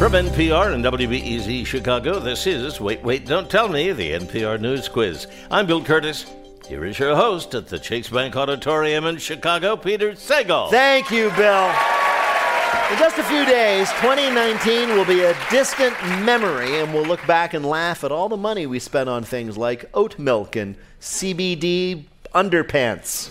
[0.00, 4.88] From NPR and WBEZ Chicago, this is Wait, Wait, Don't Tell Me, the NPR News
[4.88, 5.26] Quiz.
[5.50, 6.24] I'm Bill Kurtis.
[6.66, 10.70] Here is your host at the Chase Bank Auditorium in Chicago, Peter Sagal.
[10.70, 11.66] Thank you, Bill.
[12.90, 15.94] In just a few days, 2019 will be a distant
[16.24, 19.58] memory, and we'll look back and laugh at all the money we spent on things
[19.58, 23.28] like oat milk and CBD underpants.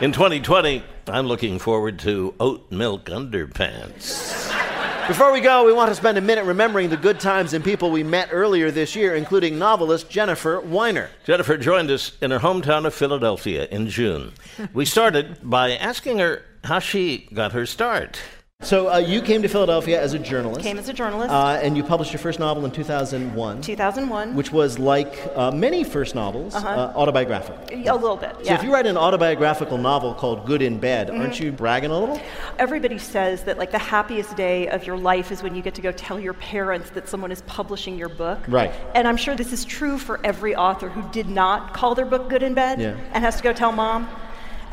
[0.00, 4.73] In 2020, I'm looking forward to oat milk underpants.
[5.06, 7.90] Before we go, we want to spend a minute remembering the good times and people
[7.90, 11.10] we met earlier this year, including novelist Jennifer Weiner.
[11.26, 14.32] Jennifer joined us in her hometown of Philadelphia in June.
[14.72, 18.18] We started by asking her how she got her start.
[18.64, 20.62] So uh, you came to Philadelphia as a journalist.
[20.62, 21.30] Came as a journalist.
[21.30, 23.60] Uh, and you published your first novel in 2001.
[23.60, 24.34] 2001.
[24.34, 26.68] Which was like uh, many first novels, Uh-huh.
[26.68, 27.58] uh, autobiographical.
[27.70, 28.34] A little bit.
[28.44, 31.40] So if you write an autobiographical novel called Good in Bed, aren't Mhm.
[31.40, 32.18] you bragging a little?
[32.58, 35.82] Everybody says that like the happiest day of your life is when you get to
[35.82, 38.38] go tell your parents that someone is publishing your book.
[38.48, 38.72] Right.
[38.94, 42.28] And I'm sure this is true for every author who did not call their book
[42.30, 42.94] Good in Bed Yeah.
[43.12, 44.08] and has to go tell mom.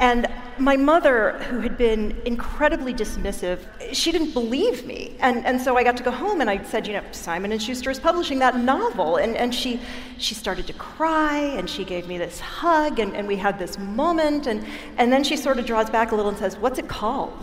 [0.01, 0.27] And
[0.57, 3.59] my mother, who had been incredibly dismissive,
[3.93, 5.15] she didn't believe me.
[5.19, 7.61] And, and so I got to go home and I said, you know, Simon and
[7.61, 9.17] Schuster is publishing that novel.
[9.17, 9.79] And, and she,
[10.17, 13.77] she started to cry and she gave me this hug and, and we had this
[13.77, 14.47] moment.
[14.47, 14.65] And,
[14.97, 17.37] and then she sort of draws back a little and says, what's it called?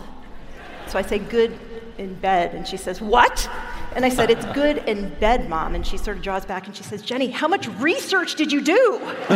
[0.87, 1.57] So I say, good
[1.97, 2.55] in bed.
[2.55, 3.49] And she says, what?
[3.95, 5.73] And I said, it's good in bed, mom.
[5.73, 8.61] And she sort of draws back and she says, Jenny, how much research did you
[8.61, 8.99] do?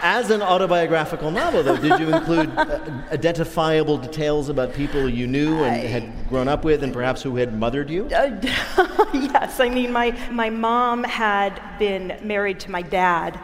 [0.00, 5.64] As an autobiographical novel, though, did you include uh, identifiable details about people you knew
[5.64, 8.04] and had grown up with and perhaps who had mothered you?
[8.06, 8.38] Uh,
[9.14, 13.40] yes, I mean, my, my mom had been married to my dad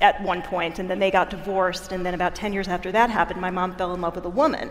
[0.00, 3.10] at one point, and then they got divorced, and then about 10 years after that
[3.10, 4.70] happened, my mom fell in love with a woman.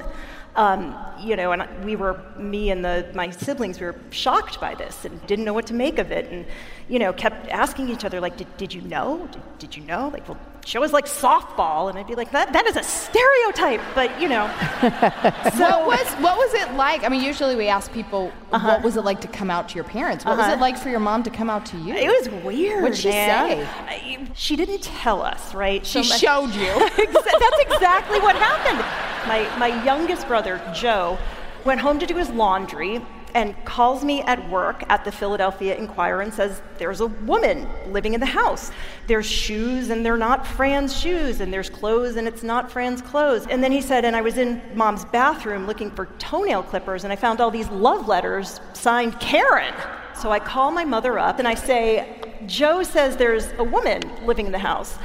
[0.55, 4.75] Um, you know, and we were, me and the, my siblings, we were shocked by
[4.75, 6.45] this and didn't know what to make of it, and,
[6.87, 9.27] you know, kept asking each other, like, did, did you know?
[9.31, 10.09] Did, did you know?
[10.09, 13.81] Like, well, show us like softball, and I'd be like, that, that is a stereotype,
[13.95, 14.47] but, you know.
[14.81, 17.03] what was what was it like?
[17.03, 19.83] I mean, usually we ask people, what was it like to come out to your
[19.83, 20.25] parents?
[20.25, 20.55] What was Uh-huh.
[20.55, 21.93] it like for your mom to come out to you?
[21.93, 22.81] It was weird.
[22.83, 23.49] What'd she man.
[23.57, 23.67] say?
[23.87, 25.85] I- she didn't tell us, right?
[25.85, 26.73] She my- showed you.
[26.97, 28.79] That's exactly what happened.
[29.27, 31.17] My, my youngest brother, Joe,
[31.65, 33.01] went home to do his laundry
[33.33, 38.13] and calls me at work at the Philadelphia Inquirer and says, There's a woman living
[38.13, 38.71] in the house.
[39.07, 43.47] There's shoes and they're not Fran's shoes, and there's clothes and it's not Fran's clothes.
[43.47, 47.13] And then he said, And I was in mom's bathroom looking for toenail clippers and
[47.13, 49.73] I found all these love letters signed Karen.
[50.15, 54.45] So I call my mother up and I say, Joe says there's a woman living
[54.45, 54.97] in the house.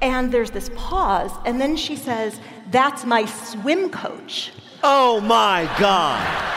[0.00, 2.40] And there's this pause, and then she says,
[2.72, 4.50] That's my swim coach.
[4.82, 6.52] Oh my God.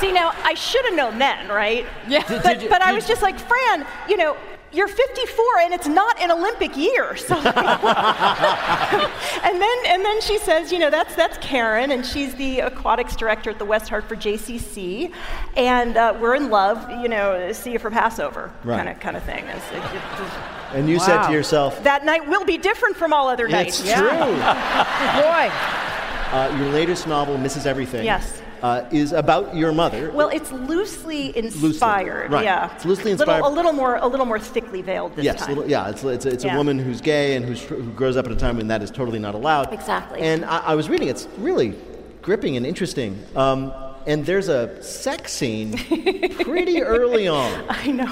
[0.00, 1.86] See, now I should have known then, right?
[2.08, 2.22] Yeah.
[2.26, 4.36] Did- but did you- but I was just like, Fran, you know,
[4.72, 7.16] you're 54 and it's not an Olympic year.
[7.16, 7.44] So and
[9.62, 13.48] then and then she says, you know, that's that's Karen, and she's the aquatics director
[13.50, 15.12] at the West Hartford JCC,
[15.56, 16.90] and uh, we're in love.
[17.00, 18.76] You know, see you for Passover, Right.
[18.76, 19.44] kind of kind of thing.
[19.44, 23.28] It's- it- it- And you said to yourself, that night will be different from all
[23.28, 23.80] other nights.
[23.80, 24.08] It's true.
[24.08, 25.50] Boy.
[26.32, 27.64] uh, your latest novel, Mrs.
[27.66, 28.42] Everything, Yes.
[28.62, 30.10] Uh, is about your mother.
[30.12, 32.30] Well, it's loosely inspired.
[32.32, 32.44] right.
[32.44, 33.50] Yeah, It's loosely Little- inspired.
[33.50, 35.48] a little more, a little more thickly veiled this yes, time.
[35.54, 38.32] little, yeah, it's, it's, it's a woman who's gay and who's, who grows up at
[38.32, 39.72] a time when that is totally not allowed.
[39.72, 40.20] Exactly.
[40.20, 41.74] And I, I was reading, it's really
[42.22, 43.22] gripping and interesting.
[43.34, 43.72] Um,
[44.06, 45.76] and there's a sex scene
[46.40, 47.64] pretty early on.
[47.68, 48.06] I know.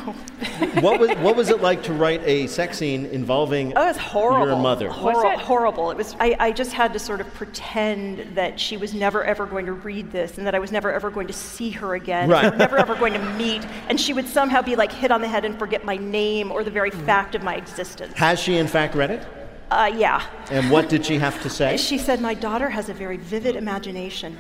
[0.80, 3.97] What was, what was it like to write a sex scene involving Oh, it was
[3.97, 4.47] horrible.
[4.49, 4.90] your mother?
[4.90, 5.38] Horrible.
[5.38, 5.90] Horrible.
[5.90, 6.16] It was.
[6.20, 9.72] I, I just had to sort of pretend that she was never ever going to
[9.72, 12.28] read this, and that I was never ever going to see her again.
[12.28, 12.51] Right.
[12.53, 15.28] We never ever going to meet, and she would somehow be like hit on the
[15.28, 18.14] head and forget my name or the very fact of my existence.
[18.14, 19.26] Has she in fact read it?
[19.70, 20.24] Uh, yeah.
[20.51, 21.76] And what did she have to say?
[21.76, 24.38] She said, "My daughter has a very vivid imagination."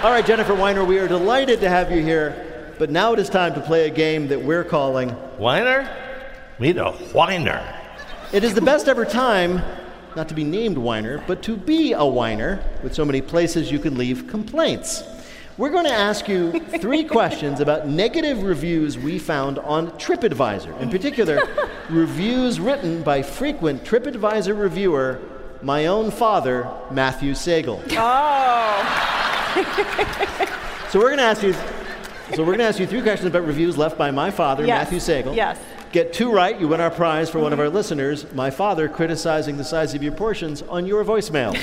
[0.00, 3.28] All right, Jennifer Weiner, we are delighted to have you here, but now it is
[3.28, 5.90] time to play a game that we're calling Whiner?
[6.60, 7.60] Meet a whiner.
[8.32, 9.60] It is the best ever time,
[10.14, 13.80] not to be named whiner, but to be a whiner, with so many places you
[13.80, 15.02] can leave complaints.
[15.56, 20.80] We're going to ask you three questions about negative reviews we found on TripAdvisor.
[20.80, 21.40] In particular,
[21.90, 25.20] reviews written by frequent TripAdvisor reviewer,
[25.62, 27.80] my own father, Matthew Sagal.
[27.98, 29.64] Oh.
[30.90, 31.52] So we're going to ask you.
[32.34, 34.90] So we're going to ask you three questions about reviews left by my father, Yes.
[34.90, 35.34] Matthew Sagal.
[35.34, 35.58] Yes.
[35.90, 38.30] Get two right, you win our prize for one of our listeners.
[38.34, 41.54] My father criticizing the size of your portions on your voicemail.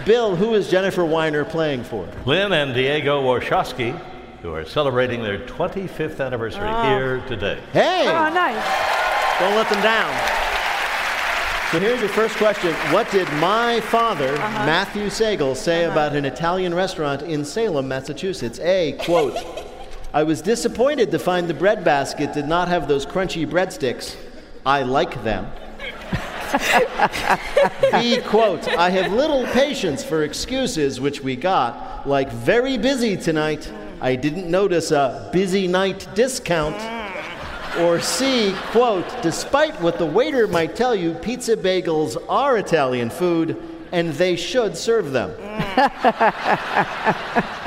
[0.06, 2.08] Bill, who is Jennifer Weiner playing for?
[2.24, 3.92] Lynn and Diego Warshawski,
[4.40, 6.82] who are celebrating their 25th anniversary Oh.
[6.82, 7.60] here today.
[7.74, 8.06] Hey!
[8.08, 9.38] Oh, nice.
[9.38, 10.45] Don't let them down.
[11.72, 12.72] So here's your first question.
[12.92, 14.66] What did my father, Uh-huh.
[14.66, 18.60] Matthew Sagal, say about an Italian restaurant in Salem, Massachusetts?
[18.60, 19.36] A, quote,
[20.14, 24.14] I was disappointed to find the bread basket did not have those crunchy breadsticks.
[24.64, 25.50] I like them.
[27.92, 33.70] B, quote, I have little patience for excuses, which we got, like very busy tonight.
[34.00, 36.76] I didn't notice a busy night discount.
[37.80, 43.56] Or C, quote, despite what the waiter might tell you, pizza bagels are Italian food
[43.92, 45.30] and they should serve them.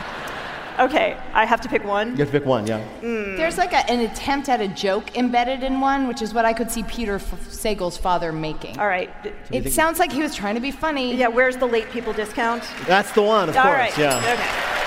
[0.80, 2.12] Okay, I have to pick one.
[2.12, 2.82] You have to pick one, yeah.
[3.01, 3.36] Mm.
[3.36, 6.53] There's like a, an attempt at a joke embedded in one, which is what I
[6.53, 8.80] could see Peter F- Sagal's father making.
[8.80, 9.14] All right.
[9.51, 11.14] It sounds like he was trying to be funny.
[11.14, 12.64] Yeah, where's the late people discount?
[12.88, 14.20] That's the one, of All course, right, yeah.
[14.20, 14.78] Okay.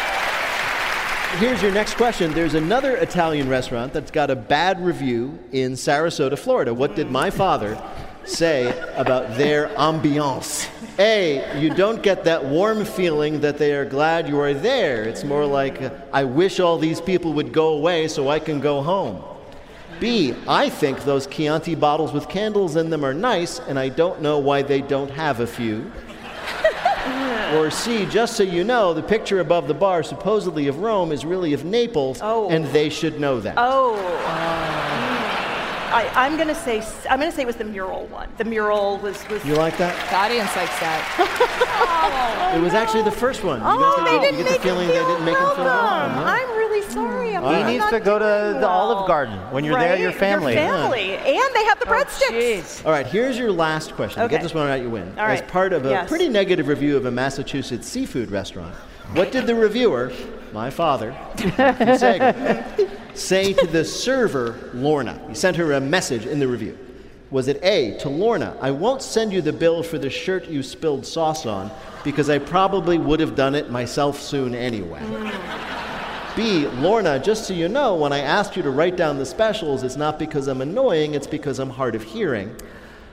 [1.38, 2.32] Here's your next question.
[2.34, 6.74] There's another Italian restaurant that's got a bad review in Sarasota, Florida.
[6.74, 7.82] What did my father
[8.24, 10.68] say about their ambiance?
[10.98, 15.04] A, you don't get that warm feeling that they are glad you are there.
[15.04, 15.80] It's more like,
[16.12, 19.24] I wish all these people would go away so I can go home.
[20.00, 24.20] B, I think those Chianti bottles with candles in them are nice, and I don't
[24.20, 25.90] know why they don't have a few.
[27.56, 31.24] Or C, just so you know, the picture above the bar, supposedly of Rome, is
[31.24, 32.48] really of Naples, oh.
[32.50, 33.54] and they should know that.
[33.56, 33.96] Oh.
[35.94, 38.30] I, I'm gonna say I'm gonna say it was the mural one.
[38.38, 39.44] The mural was was.
[39.44, 39.92] You like that?
[40.08, 41.48] The audience likes that.
[42.04, 43.60] Oh, it was actually the first one.
[43.60, 46.10] You Oh, don't they didn't you get the feeling they didn't make him feel welcome.
[46.12, 46.24] huh?
[46.26, 46.61] I'm really
[46.92, 47.36] sorry.
[47.36, 48.70] I'm, He needs to go to doing the well.
[48.70, 49.38] Olive Garden.
[49.50, 50.54] When you're there, your family.
[50.54, 50.82] Your Yeah.
[50.82, 52.84] family, and they have the oh, breadsticks.
[52.84, 54.22] All right, here's your last question.
[54.22, 54.36] Okay.
[54.36, 55.08] Get this one right, you win.
[55.18, 55.48] All As right.
[55.48, 56.08] part of a Yes.
[56.08, 58.74] pretty negative review of a Massachusetts seafood restaurant,
[59.14, 60.12] what did the reviewer,
[60.52, 61.14] my father,
[63.14, 65.20] say to the server, Lorna?
[65.28, 66.78] He sent her a message in the review.
[67.30, 70.62] Was it A, to Lorna, I won't send you the bill for the shirt you
[70.62, 71.70] spilled sauce on
[72.04, 75.00] because I probably would have done it myself soon anyway?
[75.00, 75.91] Hmm.
[76.34, 79.82] B, Lorna, just so you know, when I asked you to write down the specials,
[79.82, 82.56] it's not because I'm annoying, it's because I'm hard of hearing.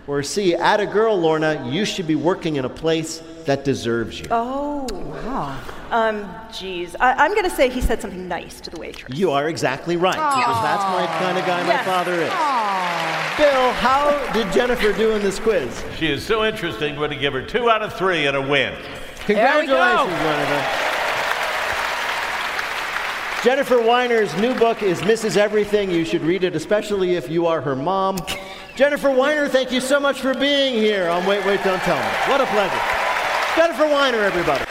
[0.07, 4.20] Or C, at a girl, Lorna, you should be working in a place that deserves
[4.20, 4.28] you.
[4.32, 4.88] Oh.
[4.91, 5.59] Wow.
[5.91, 6.95] Um, geez.
[6.99, 9.17] I, I'm gonna say he said something nice to the waitress.
[9.17, 12.30] You are exactly right, because that's my kind of guy my father is.
[13.38, 15.84] Bill, how did Jennifer do in this quiz?
[15.97, 18.41] She is so interesting, we're going to give her two out of three and a
[18.41, 18.74] win.
[19.26, 20.98] Congratulations, Jennifer.
[23.41, 25.37] Jennifer Weiner's new book is Mrs.
[25.37, 25.89] Everything.
[25.89, 28.19] You should read it, especially if you are her mom.
[28.75, 32.31] Jennifer Weiner, thank you so much for being here on Wait, Wait, Don't Tell Me.
[32.31, 32.81] What a pleasure.
[33.55, 34.65] Jennifer Weiner, everybody.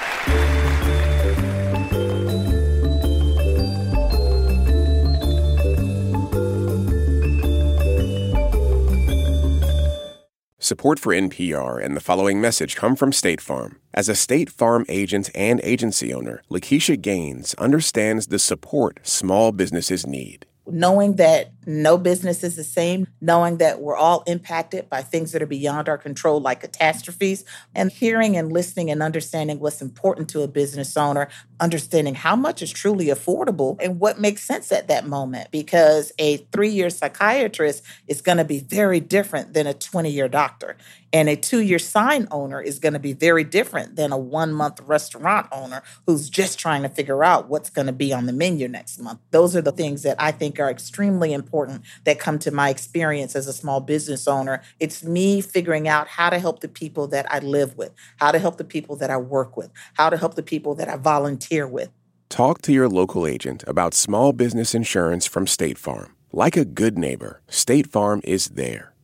[10.59, 13.81] Support for NPR and the following message come from State Farm.
[13.99, 20.07] As a State Farm agent and agency owner, Lakeisha Gaines understands the support small businesses
[20.07, 20.47] need.
[20.71, 25.43] knowing that no business is the same, knowing that we're all impacted by things that
[25.43, 27.45] are beyond our control, like catastrophes,
[27.75, 31.29] and hearing and listening and understanding what's important to a business owner,
[31.61, 35.51] understanding how much is truly affordable and what makes sense at that moment.
[35.51, 40.29] Because a three year psychiatrist is going to be very different than a 20 year
[40.29, 40.77] doctor.
[41.13, 44.53] And a two year sign owner is going to be very different than a one
[44.53, 48.33] month restaurant owner who's just trying to figure out what's going to be on the
[48.33, 49.21] menu next month.
[49.31, 53.35] Those are the things that I think are extremely important that come to my experience
[53.35, 54.63] as a small business owner.
[54.81, 58.39] It's me figuring out how to help the people that I live with, how to
[58.39, 61.48] help the people that I work with, how to help the people that I volunteer
[61.69, 61.91] with.
[62.29, 66.15] Talk to your local agent about small business insurance from State Farm.
[66.33, 68.95] Like a good neighbor, State Farm is there.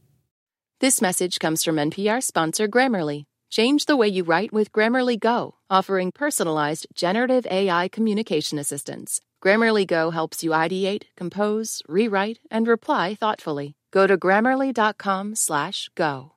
[0.81, 3.25] This message comes from NPR sponsor Grammarly.
[3.51, 9.23] Change the way you write with Grammarly Go, offering personalized generative AI communication assistance.
[9.43, 13.77] Grammarly Go helps you ideate, compose, rewrite, and reply thoughtfully.
[13.93, 16.34] Go to grammarly.com/go.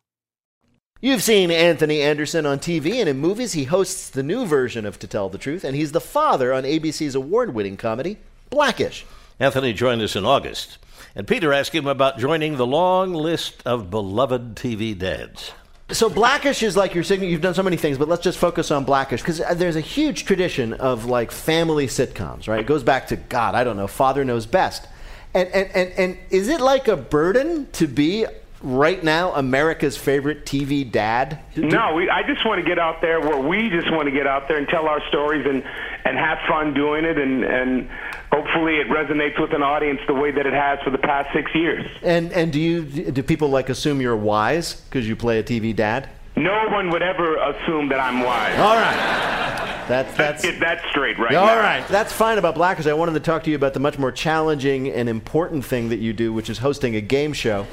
[0.99, 3.53] You've seen Anthony Anderson on TV and in movies.
[3.53, 6.63] He hosts the new version of To Tell the Truth, and he's the father on
[6.63, 8.17] ABC's award winning comedy,
[8.49, 9.05] Blackish.
[9.39, 10.79] Anthony joined us in August,
[11.15, 15.51] and Peter asked him about joining the long list of beloved TV dads.
[15.91, 17.29] So Blackish is like your signature.
[17.29, 19.81] You've done so many things, but let's just focus on Blackish because uh, there's a
[19.81, 22.61] huge tradition of like family sitcoms, right?
[22.61, 24.87] It goes back to God, I don't know, Father Knows Best.
[25.35, 28.25] And and and, and is it like a burden to be
[28.61, 31.39] right now America's favorite TV dad?
[31.55, 34.27] No, we, I just want to get out there where we just want to get
[34.27, 35.63] out there and tell our stories and,
[36.05, 37.89] and have fun doing it, and, and
[38.31, 41.53] hopefully it resonates with an audience the way that it has for the past six
[41.53, 41.85] years.
[42.03, 45.75] And and do you do people like assume you're wise because you play a TV
[45.75, 46.09] dad?
[46.35, 48.59] No one would ever assume that I'm wise.
[48.59, 49.73] All right.
[49.87, 51.59] That's that's Get that straight right All now.
[51.59, 52.87] right, that's fine about Blackish.
[52.87, 55.99] I wanted to talk to you about the much more challenging and important thing that
[55.99, 57.65] you do, which is hosting a game show.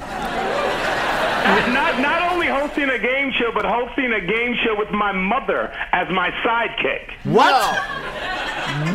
[1.73, 5.67] Not, not only hosting a game show, but hosting a game show with my mother
[5.91, 7.11] as my sidekick.
[7.23, 7.75] What?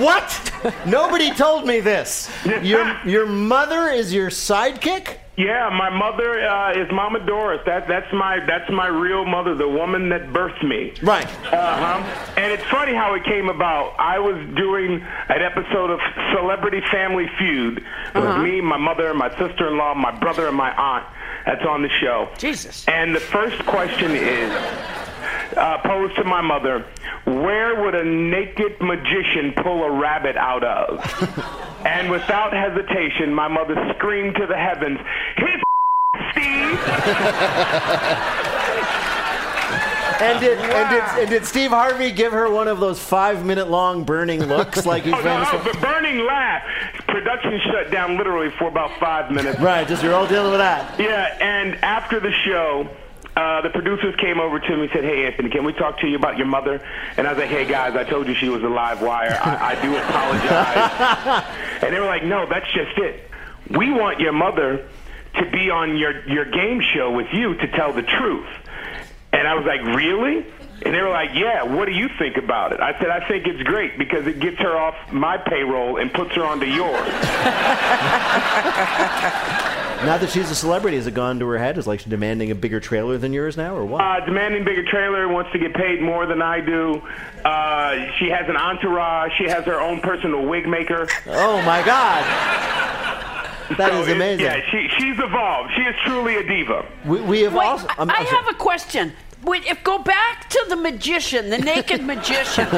[0.01, 0.53] What?
[0.86, 2.30] Nobody told me this.
[2.62, 5.16] Your your mother is your sidekick?
[5.36, 7.61] Yeah, my mother uh, is Mama Doris.
[7.64, 10.92] That that's my that's my real mother, the woman that birthed me.
[11.03, 11.26] Right.
[11.46, 12.32] Uh huh.
[12.36, 13.94] And it's funny how it came about.
[13.98, 16.01] I was doing an episode of
[16.34, 18.42] Celebrity Family Feud with Uh-huh.
[18.42, 21.07] me, my mother, my sister-in-law, my brother, and my aunt.
[21.47, 22.28] That's on the show.
[22.38, 22.86] Jesus.
[22.88, 24.53] And the first question is
[25.57, 26.86] uh, posed to my mother:
[27.24, 31.01] Where would a naked magician pull a rabbit out of?
[31.86, 34.99] and without hesitation, my mother screamed to the heavens,
[35.36, 35.61] "His
[40.20, 43.68] And did, and did and did Steve Harvey give her one of those five minute
[43.70, 45.72] long burning looks like he's Oh, famous no, for?
[45.72, 46.62] the burning laugh.
[47.06, 49.58] Production shut down literally for about five minutes.
[49.60, 50.98] Right, just you're all dealing with that.
[51.00, 52.88] Yeah, and after the show,
[53.36, 56.06] uh, the producers came over to me and said, "Hey, Anthony, can we talk to
[56.06, 56.80] you about your mother?"
[57.16, 59.38] And I was like, "Hey, guys, I told you she was a live wire.
[59.42, 61.44] I, I do apologize."
[61.82, 63.28] and they were like, "No, that's just it.
[63.70, 64.86] We want your mother
[65.36, 68.46] to be on your your game show with you to tell the truth."
[69.33, 70.45] And I was like, "Really?"
[70.83, 71.62] And they were like, "Yeah.
[71.62, 74.59] What do you think about it?" I said, "I think it's great because it gets
[74.59, 76.97] her off my payroll and puts her onto yours."
[80.01, 81.76] Now that she's a celebrity, has it gone to her head?
[81.76, 84.01] Is like she demanding a bigger trailer than yours now, or what?
[84.01, 87.03] Uh, demanding bigger trailer, wants to get paid more than I do.
[87.45, 89.33] Uh, she has an entourage.
[89.37, 91.07] She has her own personal wig maker.
[91.26, 92.24] Oh my God!
[93.76, 94.44] That So is amazing.
[94.44, 95.70] Yeah, she, she's evolved.
[95.76, 96.84] She is truly a diva.
[97.04, 97.86] We, we have Wait, also.
[97.98, 99.12] I- I have a question.
[99.44, 102.66] Wait, if go back to the magician, the naked magician.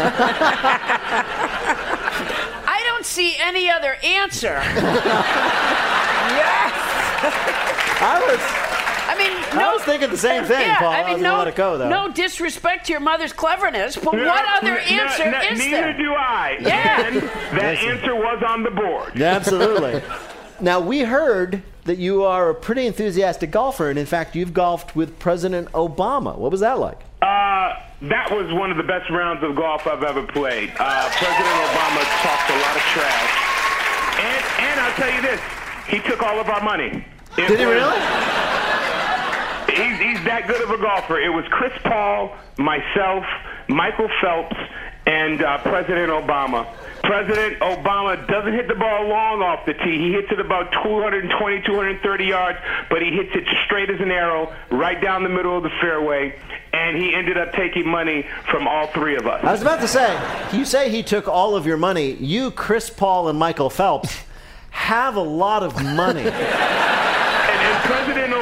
[2.74, 4.61] I don't see any other answer.
[4.62, 4.72] yes.
[8.01, 8.40] I was.
[9.05, 9.72] I mean, I no.
[9.74, 10.93] was thinking the same thing, yeah, Paul.
[10.93, 11.88] I I mean, was no, let it go, though.
[11.88, 15.70] no disrespect to your mother's cleverness, but No, what other n- answer n- is neither
[15.70, 15.99] there?
[15.99, 16.57] do I.
[16.61, 17.07] Yeah.
[17.09, 17.16] And
[17.59, 19.12] that answer was on the board.
[19.16, 20.01] Yeah, absolutely.
[20.63, 24.95] now we heard that you are a pretty enthusiastic golfer, and in fact, you've golfed
[24.95, 26.39] with President Obama.
[26.39, 26.99] What was that like?
[27.21, 30.71] Uh, that was one of the best rounds of golf I've ever played.
[30.79, 33.53] Uh, President Obama talked a lot of trash.
[34.23, 35.41] And, and I'll tell you this,
[35.89, 37.05] he took all of our money.
[37.37, 37.99] It Did he really?
[39.73, 41.19] He's, he's that good of a golfer.
[41.19, 43.25] It was Chris Paul, myself,
[43.69, 44.57] Michael Phelps,
[45.13, 46.67] and uh, President Obama.
[47.03, 49.99] President Obama doesn't hit the ball long off the tee.
[49.99, 52.59] He hits it about 220, 230 yards,
[52.89, 56.35] but he hits it straight as an arrow, right down the middle of the fairway,
[56.73, 59.45] and he ended up taking money from all three of us.
[59.45, 60.19] I was about to say,
[60.57, 62.13] you say he took all of your money.
[62.13, 64.23] You, Chris Paul, and Michael Phelps
[64.71, 66.23] have a lot of money.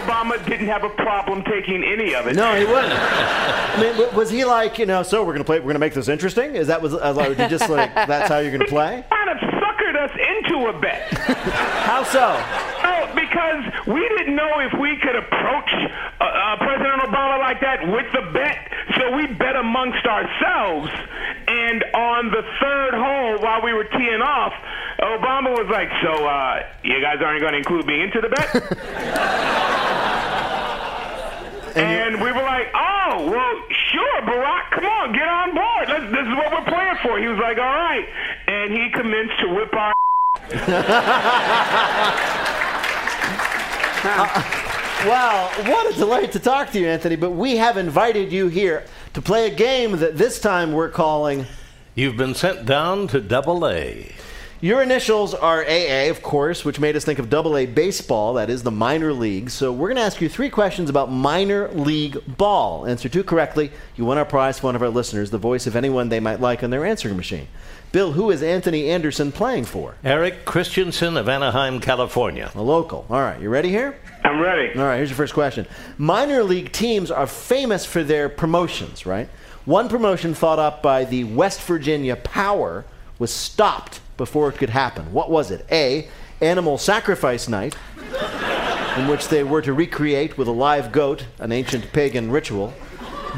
[0.01, 2.37] And, and President Obama didn't have a problem taking any of it.
[2.37, 2.93] No, he wouldn't.
[2.93, 6.09] I mean, was he like, you know, so we're gonna play, we're gonna make this
[6.09, 6.55] interesting?
[6.57, 9.05] Is that was uh, like, just like that's how you're gonna play?
[9.11, 11.13] kind of suckered us into a bet.
[11.85, 12.43] How so?
[13.31, 15.71] Because we didn't know if we could approach
[16.21, 18.59] uh, uh, President Obama like that with the bet,
[18.99, 20.91] so we bet amongst ourselves.
[21.47, 24.53] And on the third hole, while we were teeing off,
[24.99, 28.51] Obama was like, "So, uh, you guys aren't going to include me into the bet?"
[31.77, 33.63] and we were like, "Oh, well,
[33.93, 35.89] sure, Barack, come on, get on board.
[35.89, 38.09] Let's, this is what we're playing for." He was like, "All right,"
[38.49, 39.95] and he commenced to whip our.
[45.07, 47.17] Well, what a delight to talk to you, Anthony.
[47.17, 48.85] But we have invited you here
[49.15, 51.47] to play a game that this time we're calling.
[51.95, 54.13] You've been sent down to Double A.
[54.61, 58.51] Your initials are AA, of course, which made us think of Double A baseball, that
[58.51, 59.49] is the minor league.
[59.49, 62.87] So we're going to ask you three questions about minor league ball.
[62.87, 65.77] Answer two correctly, you win our prize for one of our listeners, the voice of
[65.77, 67.49] anyone they might like on their answering machine.
[67.93, 69.97] Bill, who is Anthony Anderson playing for?
[70.05, 72.53] Eric Christensen of Anaheim, California.
[72.55, 73.05] A local.
[73.11, 73.97] All right, you ready here?
[74.23, 74.79] I'm ready.
[74.79, 75.67] All right, here's your first question.
[75.99, 79.29] Minor league teams are famous for their promotions, right?
[79.65, 82.85] One promotion thought up by the West Virginia Power
[83.19, 85.13] was stopped before it could happen.
[85.13, 85.67] What was it?
[85.73, 86.09] A.
[86.41, 87.75] Animal Sacrifice Night,
[88.99, 92.73] in which they were to recreate with a live goat an ancient pagan ritual.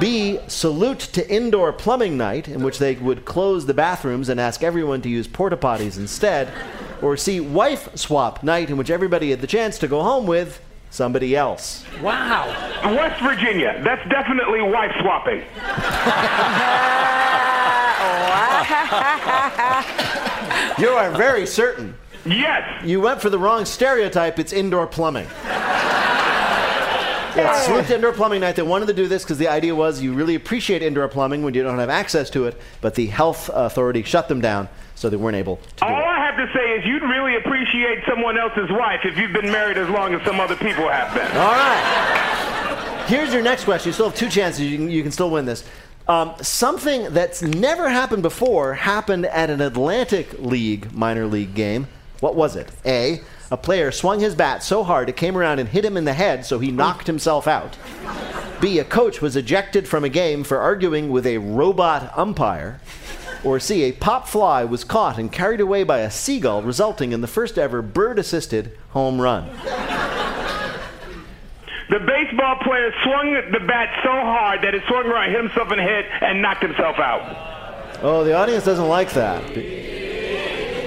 [0.00, 0.38] B.
[0.48, 5.02] Salute to Indoor Plumbing Night, in which they would close the bathrooms and ask everyone
[5.02, 6.52] to use porta potties instead.
[7.00, 7.40] Or C.
[7.40, 11.84] Wife Swap Night, in which everybody had the chance to go home with somebody else.
[12.02, 12.46] Wow.
[12.84, 13.80] West Virginia.
[13.84, 15.42] That's definitely wife swapping.
[20.78, 21.94] You are very certain.
[22.24, 22.84] Yes.
[22.84, 24.38] You went for the wrong stereotype.
[24.38, 25.26] It's indoor plumbing.
[27.36, 28.56] Yeah, to Indoor Plumbing Night.
[28.56, 31.54] They wanted to do this because the idea was you really appreciate indoor plumbing when
[31.54, 35.16] you don't have access to it, but the health authority shut them down, so they
[35.16, 35.84] weren't able to.
[35.84, 39.50] All I have to say is you'd really appreciate someone else's wife if you've been
[39.50, 41.36] married as long as some other people have been.
[41.36, 43.04] All right.
[43.06, 43.88] Here's your next question.
[43.88, 44.60] You still have two chances.
[44.60, 45.64] You can, you can still win this.
[46.08, 51.86] Um, something that's never happened before happened at an Atlantic League minor league game.
[52.20, 52.68] What was it?
[52.84, 53.20] A.
[53.52, 56.14] A player swung his bat so hard it came around and hit him in the
[56.14, 56.76] head, so he hmm.
[56.76, 57.76] knocked himself out.
[58.62, 58.78] B.
[58.78, 62.80] A coach was ejected from a game for arguing with a robot umpire.
[63.44, 63.82] Or C.
[63.82, 67.58] A pop fly was caught and carried away by a seagull, resulting in the first
[67.58, 69.50] ever bird assisted home run.
[71.90, 75.76] The baseball player swung the bat so hard that it swung around, hit himself in
[75.76, 78.00] the head, and knocked himself out.
[78.02, 79.44] Oh, the audience doesn't like that.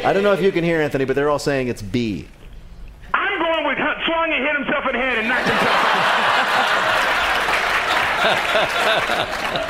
[0.03, 2.27] I don't know if you can hear Anthony, but they're all saying it's B.
[3.15, 5.75] I'm going with Hunt swung and hit himself in the head and knocked himself out.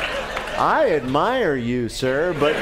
[0.58, 2.54] I admire you, sir, but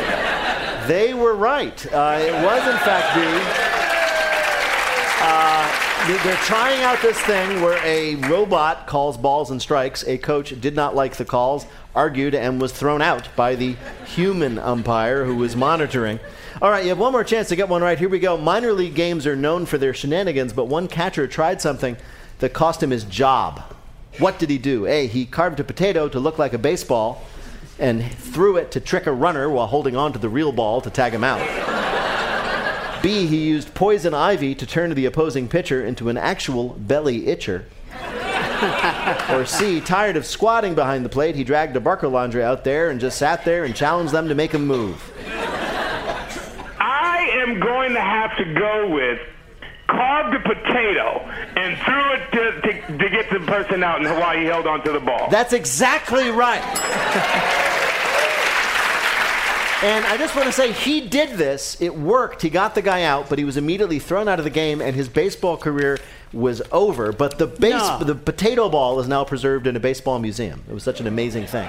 [0.89, 1.87] they were right.
[1.93, 3.23] Uh, it was, in fact, B.
[5.23, 10.05] Uh, they're trying out this thing where a robot calls balls and strikes.
[10.07, 13.77] A coach did not like the calls, argued, and was thrown out by the
[14.07, 16.21] human umpire who was monitoring.
[16.61, 17.99] All right, you have one more chance to get one right.
[17.99, 18.37] Here we go.
[18.37, 21.97] Minor league games are known for their shenanigans, but one catcher tried something
[22.39, 23.63] that cost him his job.
[24.19, 24.87] What did he do?
[24.87, 25.07] A.
[25.07, 27.25] He carved a potato to look like a baseball
[27.79, 30.91] and threw it to trick a runner while holding on to the real ball to
[30.91, 31.94] tag him out.
[33.05, 37.65] B, he used poison ivy to turn the opposing pitcher into an actual belly itcher.
[39.29, 42.99] or C, tired of squatting behind the plate, he dragged a BarcaLounger out there and
[42.99, 45.13] just sat there and challenged them to make him move.
[46.81, 49.21] I am going to have to go with
[49.87, 51.21] carved a potato
[51.57, 54.91] and threw it to, to, to get the person out and while he held onto
[54.91, 55.29] the ball.
[55.29, 56.63] That's exactly right.
[59.85, 61.77] And I just want to say he did this.
[61.79, 62.41] It worked.
[62.41, 64.97] He got the guy out, but he was immediately thrown out of the game, and
[64.97, 65.99] his baseball career
[66.33, 67.13] was over.
[67.13, 67.99] But the base, No.
[67.99, 70.63] the potato ball is now preserved in a baseball museum.
[70.71, 71.69] It was such an amazing thing.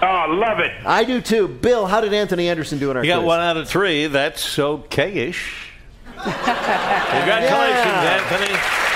[0.00, 0.70] Oh, love it.
[0.86, 1.48] I do too.
[1.48, 3.26] Bill, how did Anthony Anderson do in our You got quiz?
[3.26, 4.06] one out of three.
[4.06, 5.72] That's okay-ish.
[6.16, 8.20] Congratulations, Yeah.
[8.30, 8.89] Anthony.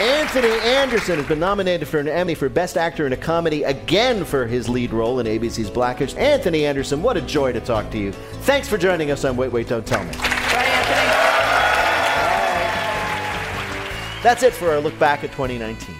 [0.00, 4.24] Anthony Anderson has been nominated for an Emmy for Best Actor in a Comedy again
[4.24, 6.16] for his lead role in ABC's Blackish.
[6.16, 8.10] Anthony Anderson, what a joy to talk to you.
[8.42, 10.10] Thanks for joining us on Wait, Wait, Don't Tell Me.
[14.24, 15.94] That's it for our look back at 2019.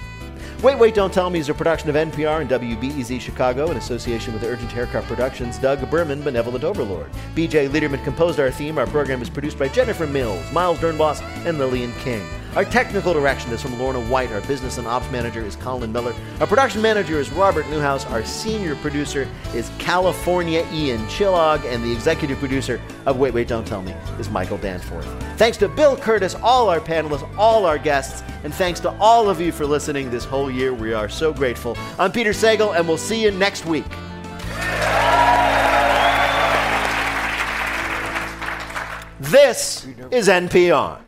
[0.61, 4.35] Wait, Wait, Don't Tell Me is a production of NPR and WBEZ Chicago in association
[4.35, 7.13] with Urgent Haircut Productions, Doug Berman, Benevolent Overlord.
[7.37, 8.77] BJ Liederman composed our theme.
[8.77, 12.27] Our program is produced by Jennifer Mills, Miles Doornbos, and Lillian King.
[12.57, 14.31] Our technical direction is from Lorna White.
[14.31, 16.15] Our business and ops manager is Colin Miller.
[16.39, 18.07] Our production manager is Robert Newhouse.
[18.07, 21.65] Our senior producer is California Ian Chillag.
[21.65, 23.91] And the executive producer of Wait, Wait, Don't Tell Me
[24.21, 25.05] is Michael Danforth.
[25.37, 29.41] Thanks to Bill Kurtis, all our panelists, all our guests, and thanks to all of
[29.41, 30.73] you for listening this whole year.
[30.73, 31.77] We are so grateful.
[31.99, 33.85] I'm Peter Sagal, and we'll see you next week.
[39.19, 41.04] This is NPR.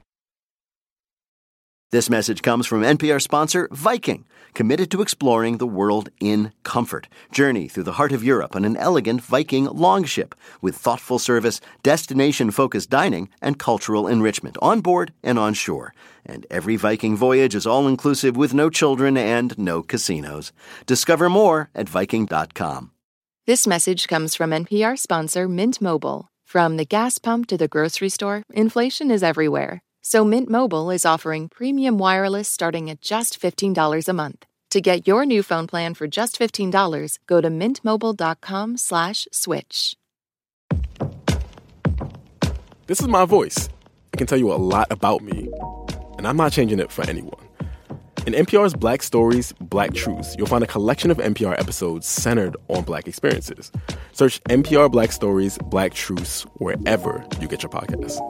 [1.92, 4.24] This message comes from NPR sponsor Viking,
[4.54, 7.06] committed to exploring the world in comfort.
[7.30, 12.50] Journey through the heart of Europe on an elegant Viking longship with thoughtful service, destination
[12.50, 15.94] focused dining, and cultural enrichment on board and on shore.
[16.24, 20.52] And every Viking voyage is all inclusive with no children and no casinos.
[20.86, 22.90] Discover more at Viking.com.
[23.46, 26.26] This message comes from NPR sponsor Mint Mobile.
[26.44, 29.82] From the gas pump to the grocery store, inflation is everywhere.
[30.08, 34.46] So Mint Mobile is offering premium wireless starting at just $15 a month.
[34.70, 39.96] To get your new phone plan for just $15, go to mintmobile.com slash switch.
[42.86, 43.68] This is my voice.
[44.14, 45.50] I can tell you a lot about me,
[46.18, 47.42] and I'm not changing it for anyone.
[48.28, 52.84] In NPR's Black Stories, Black Truths, you'll find a collection of NPR episodes centered on
[52.84, 53.72] Black experiences.
[54.12, 58.22] Search NPR Black Stories, Black Truths wherever you get your podcasts.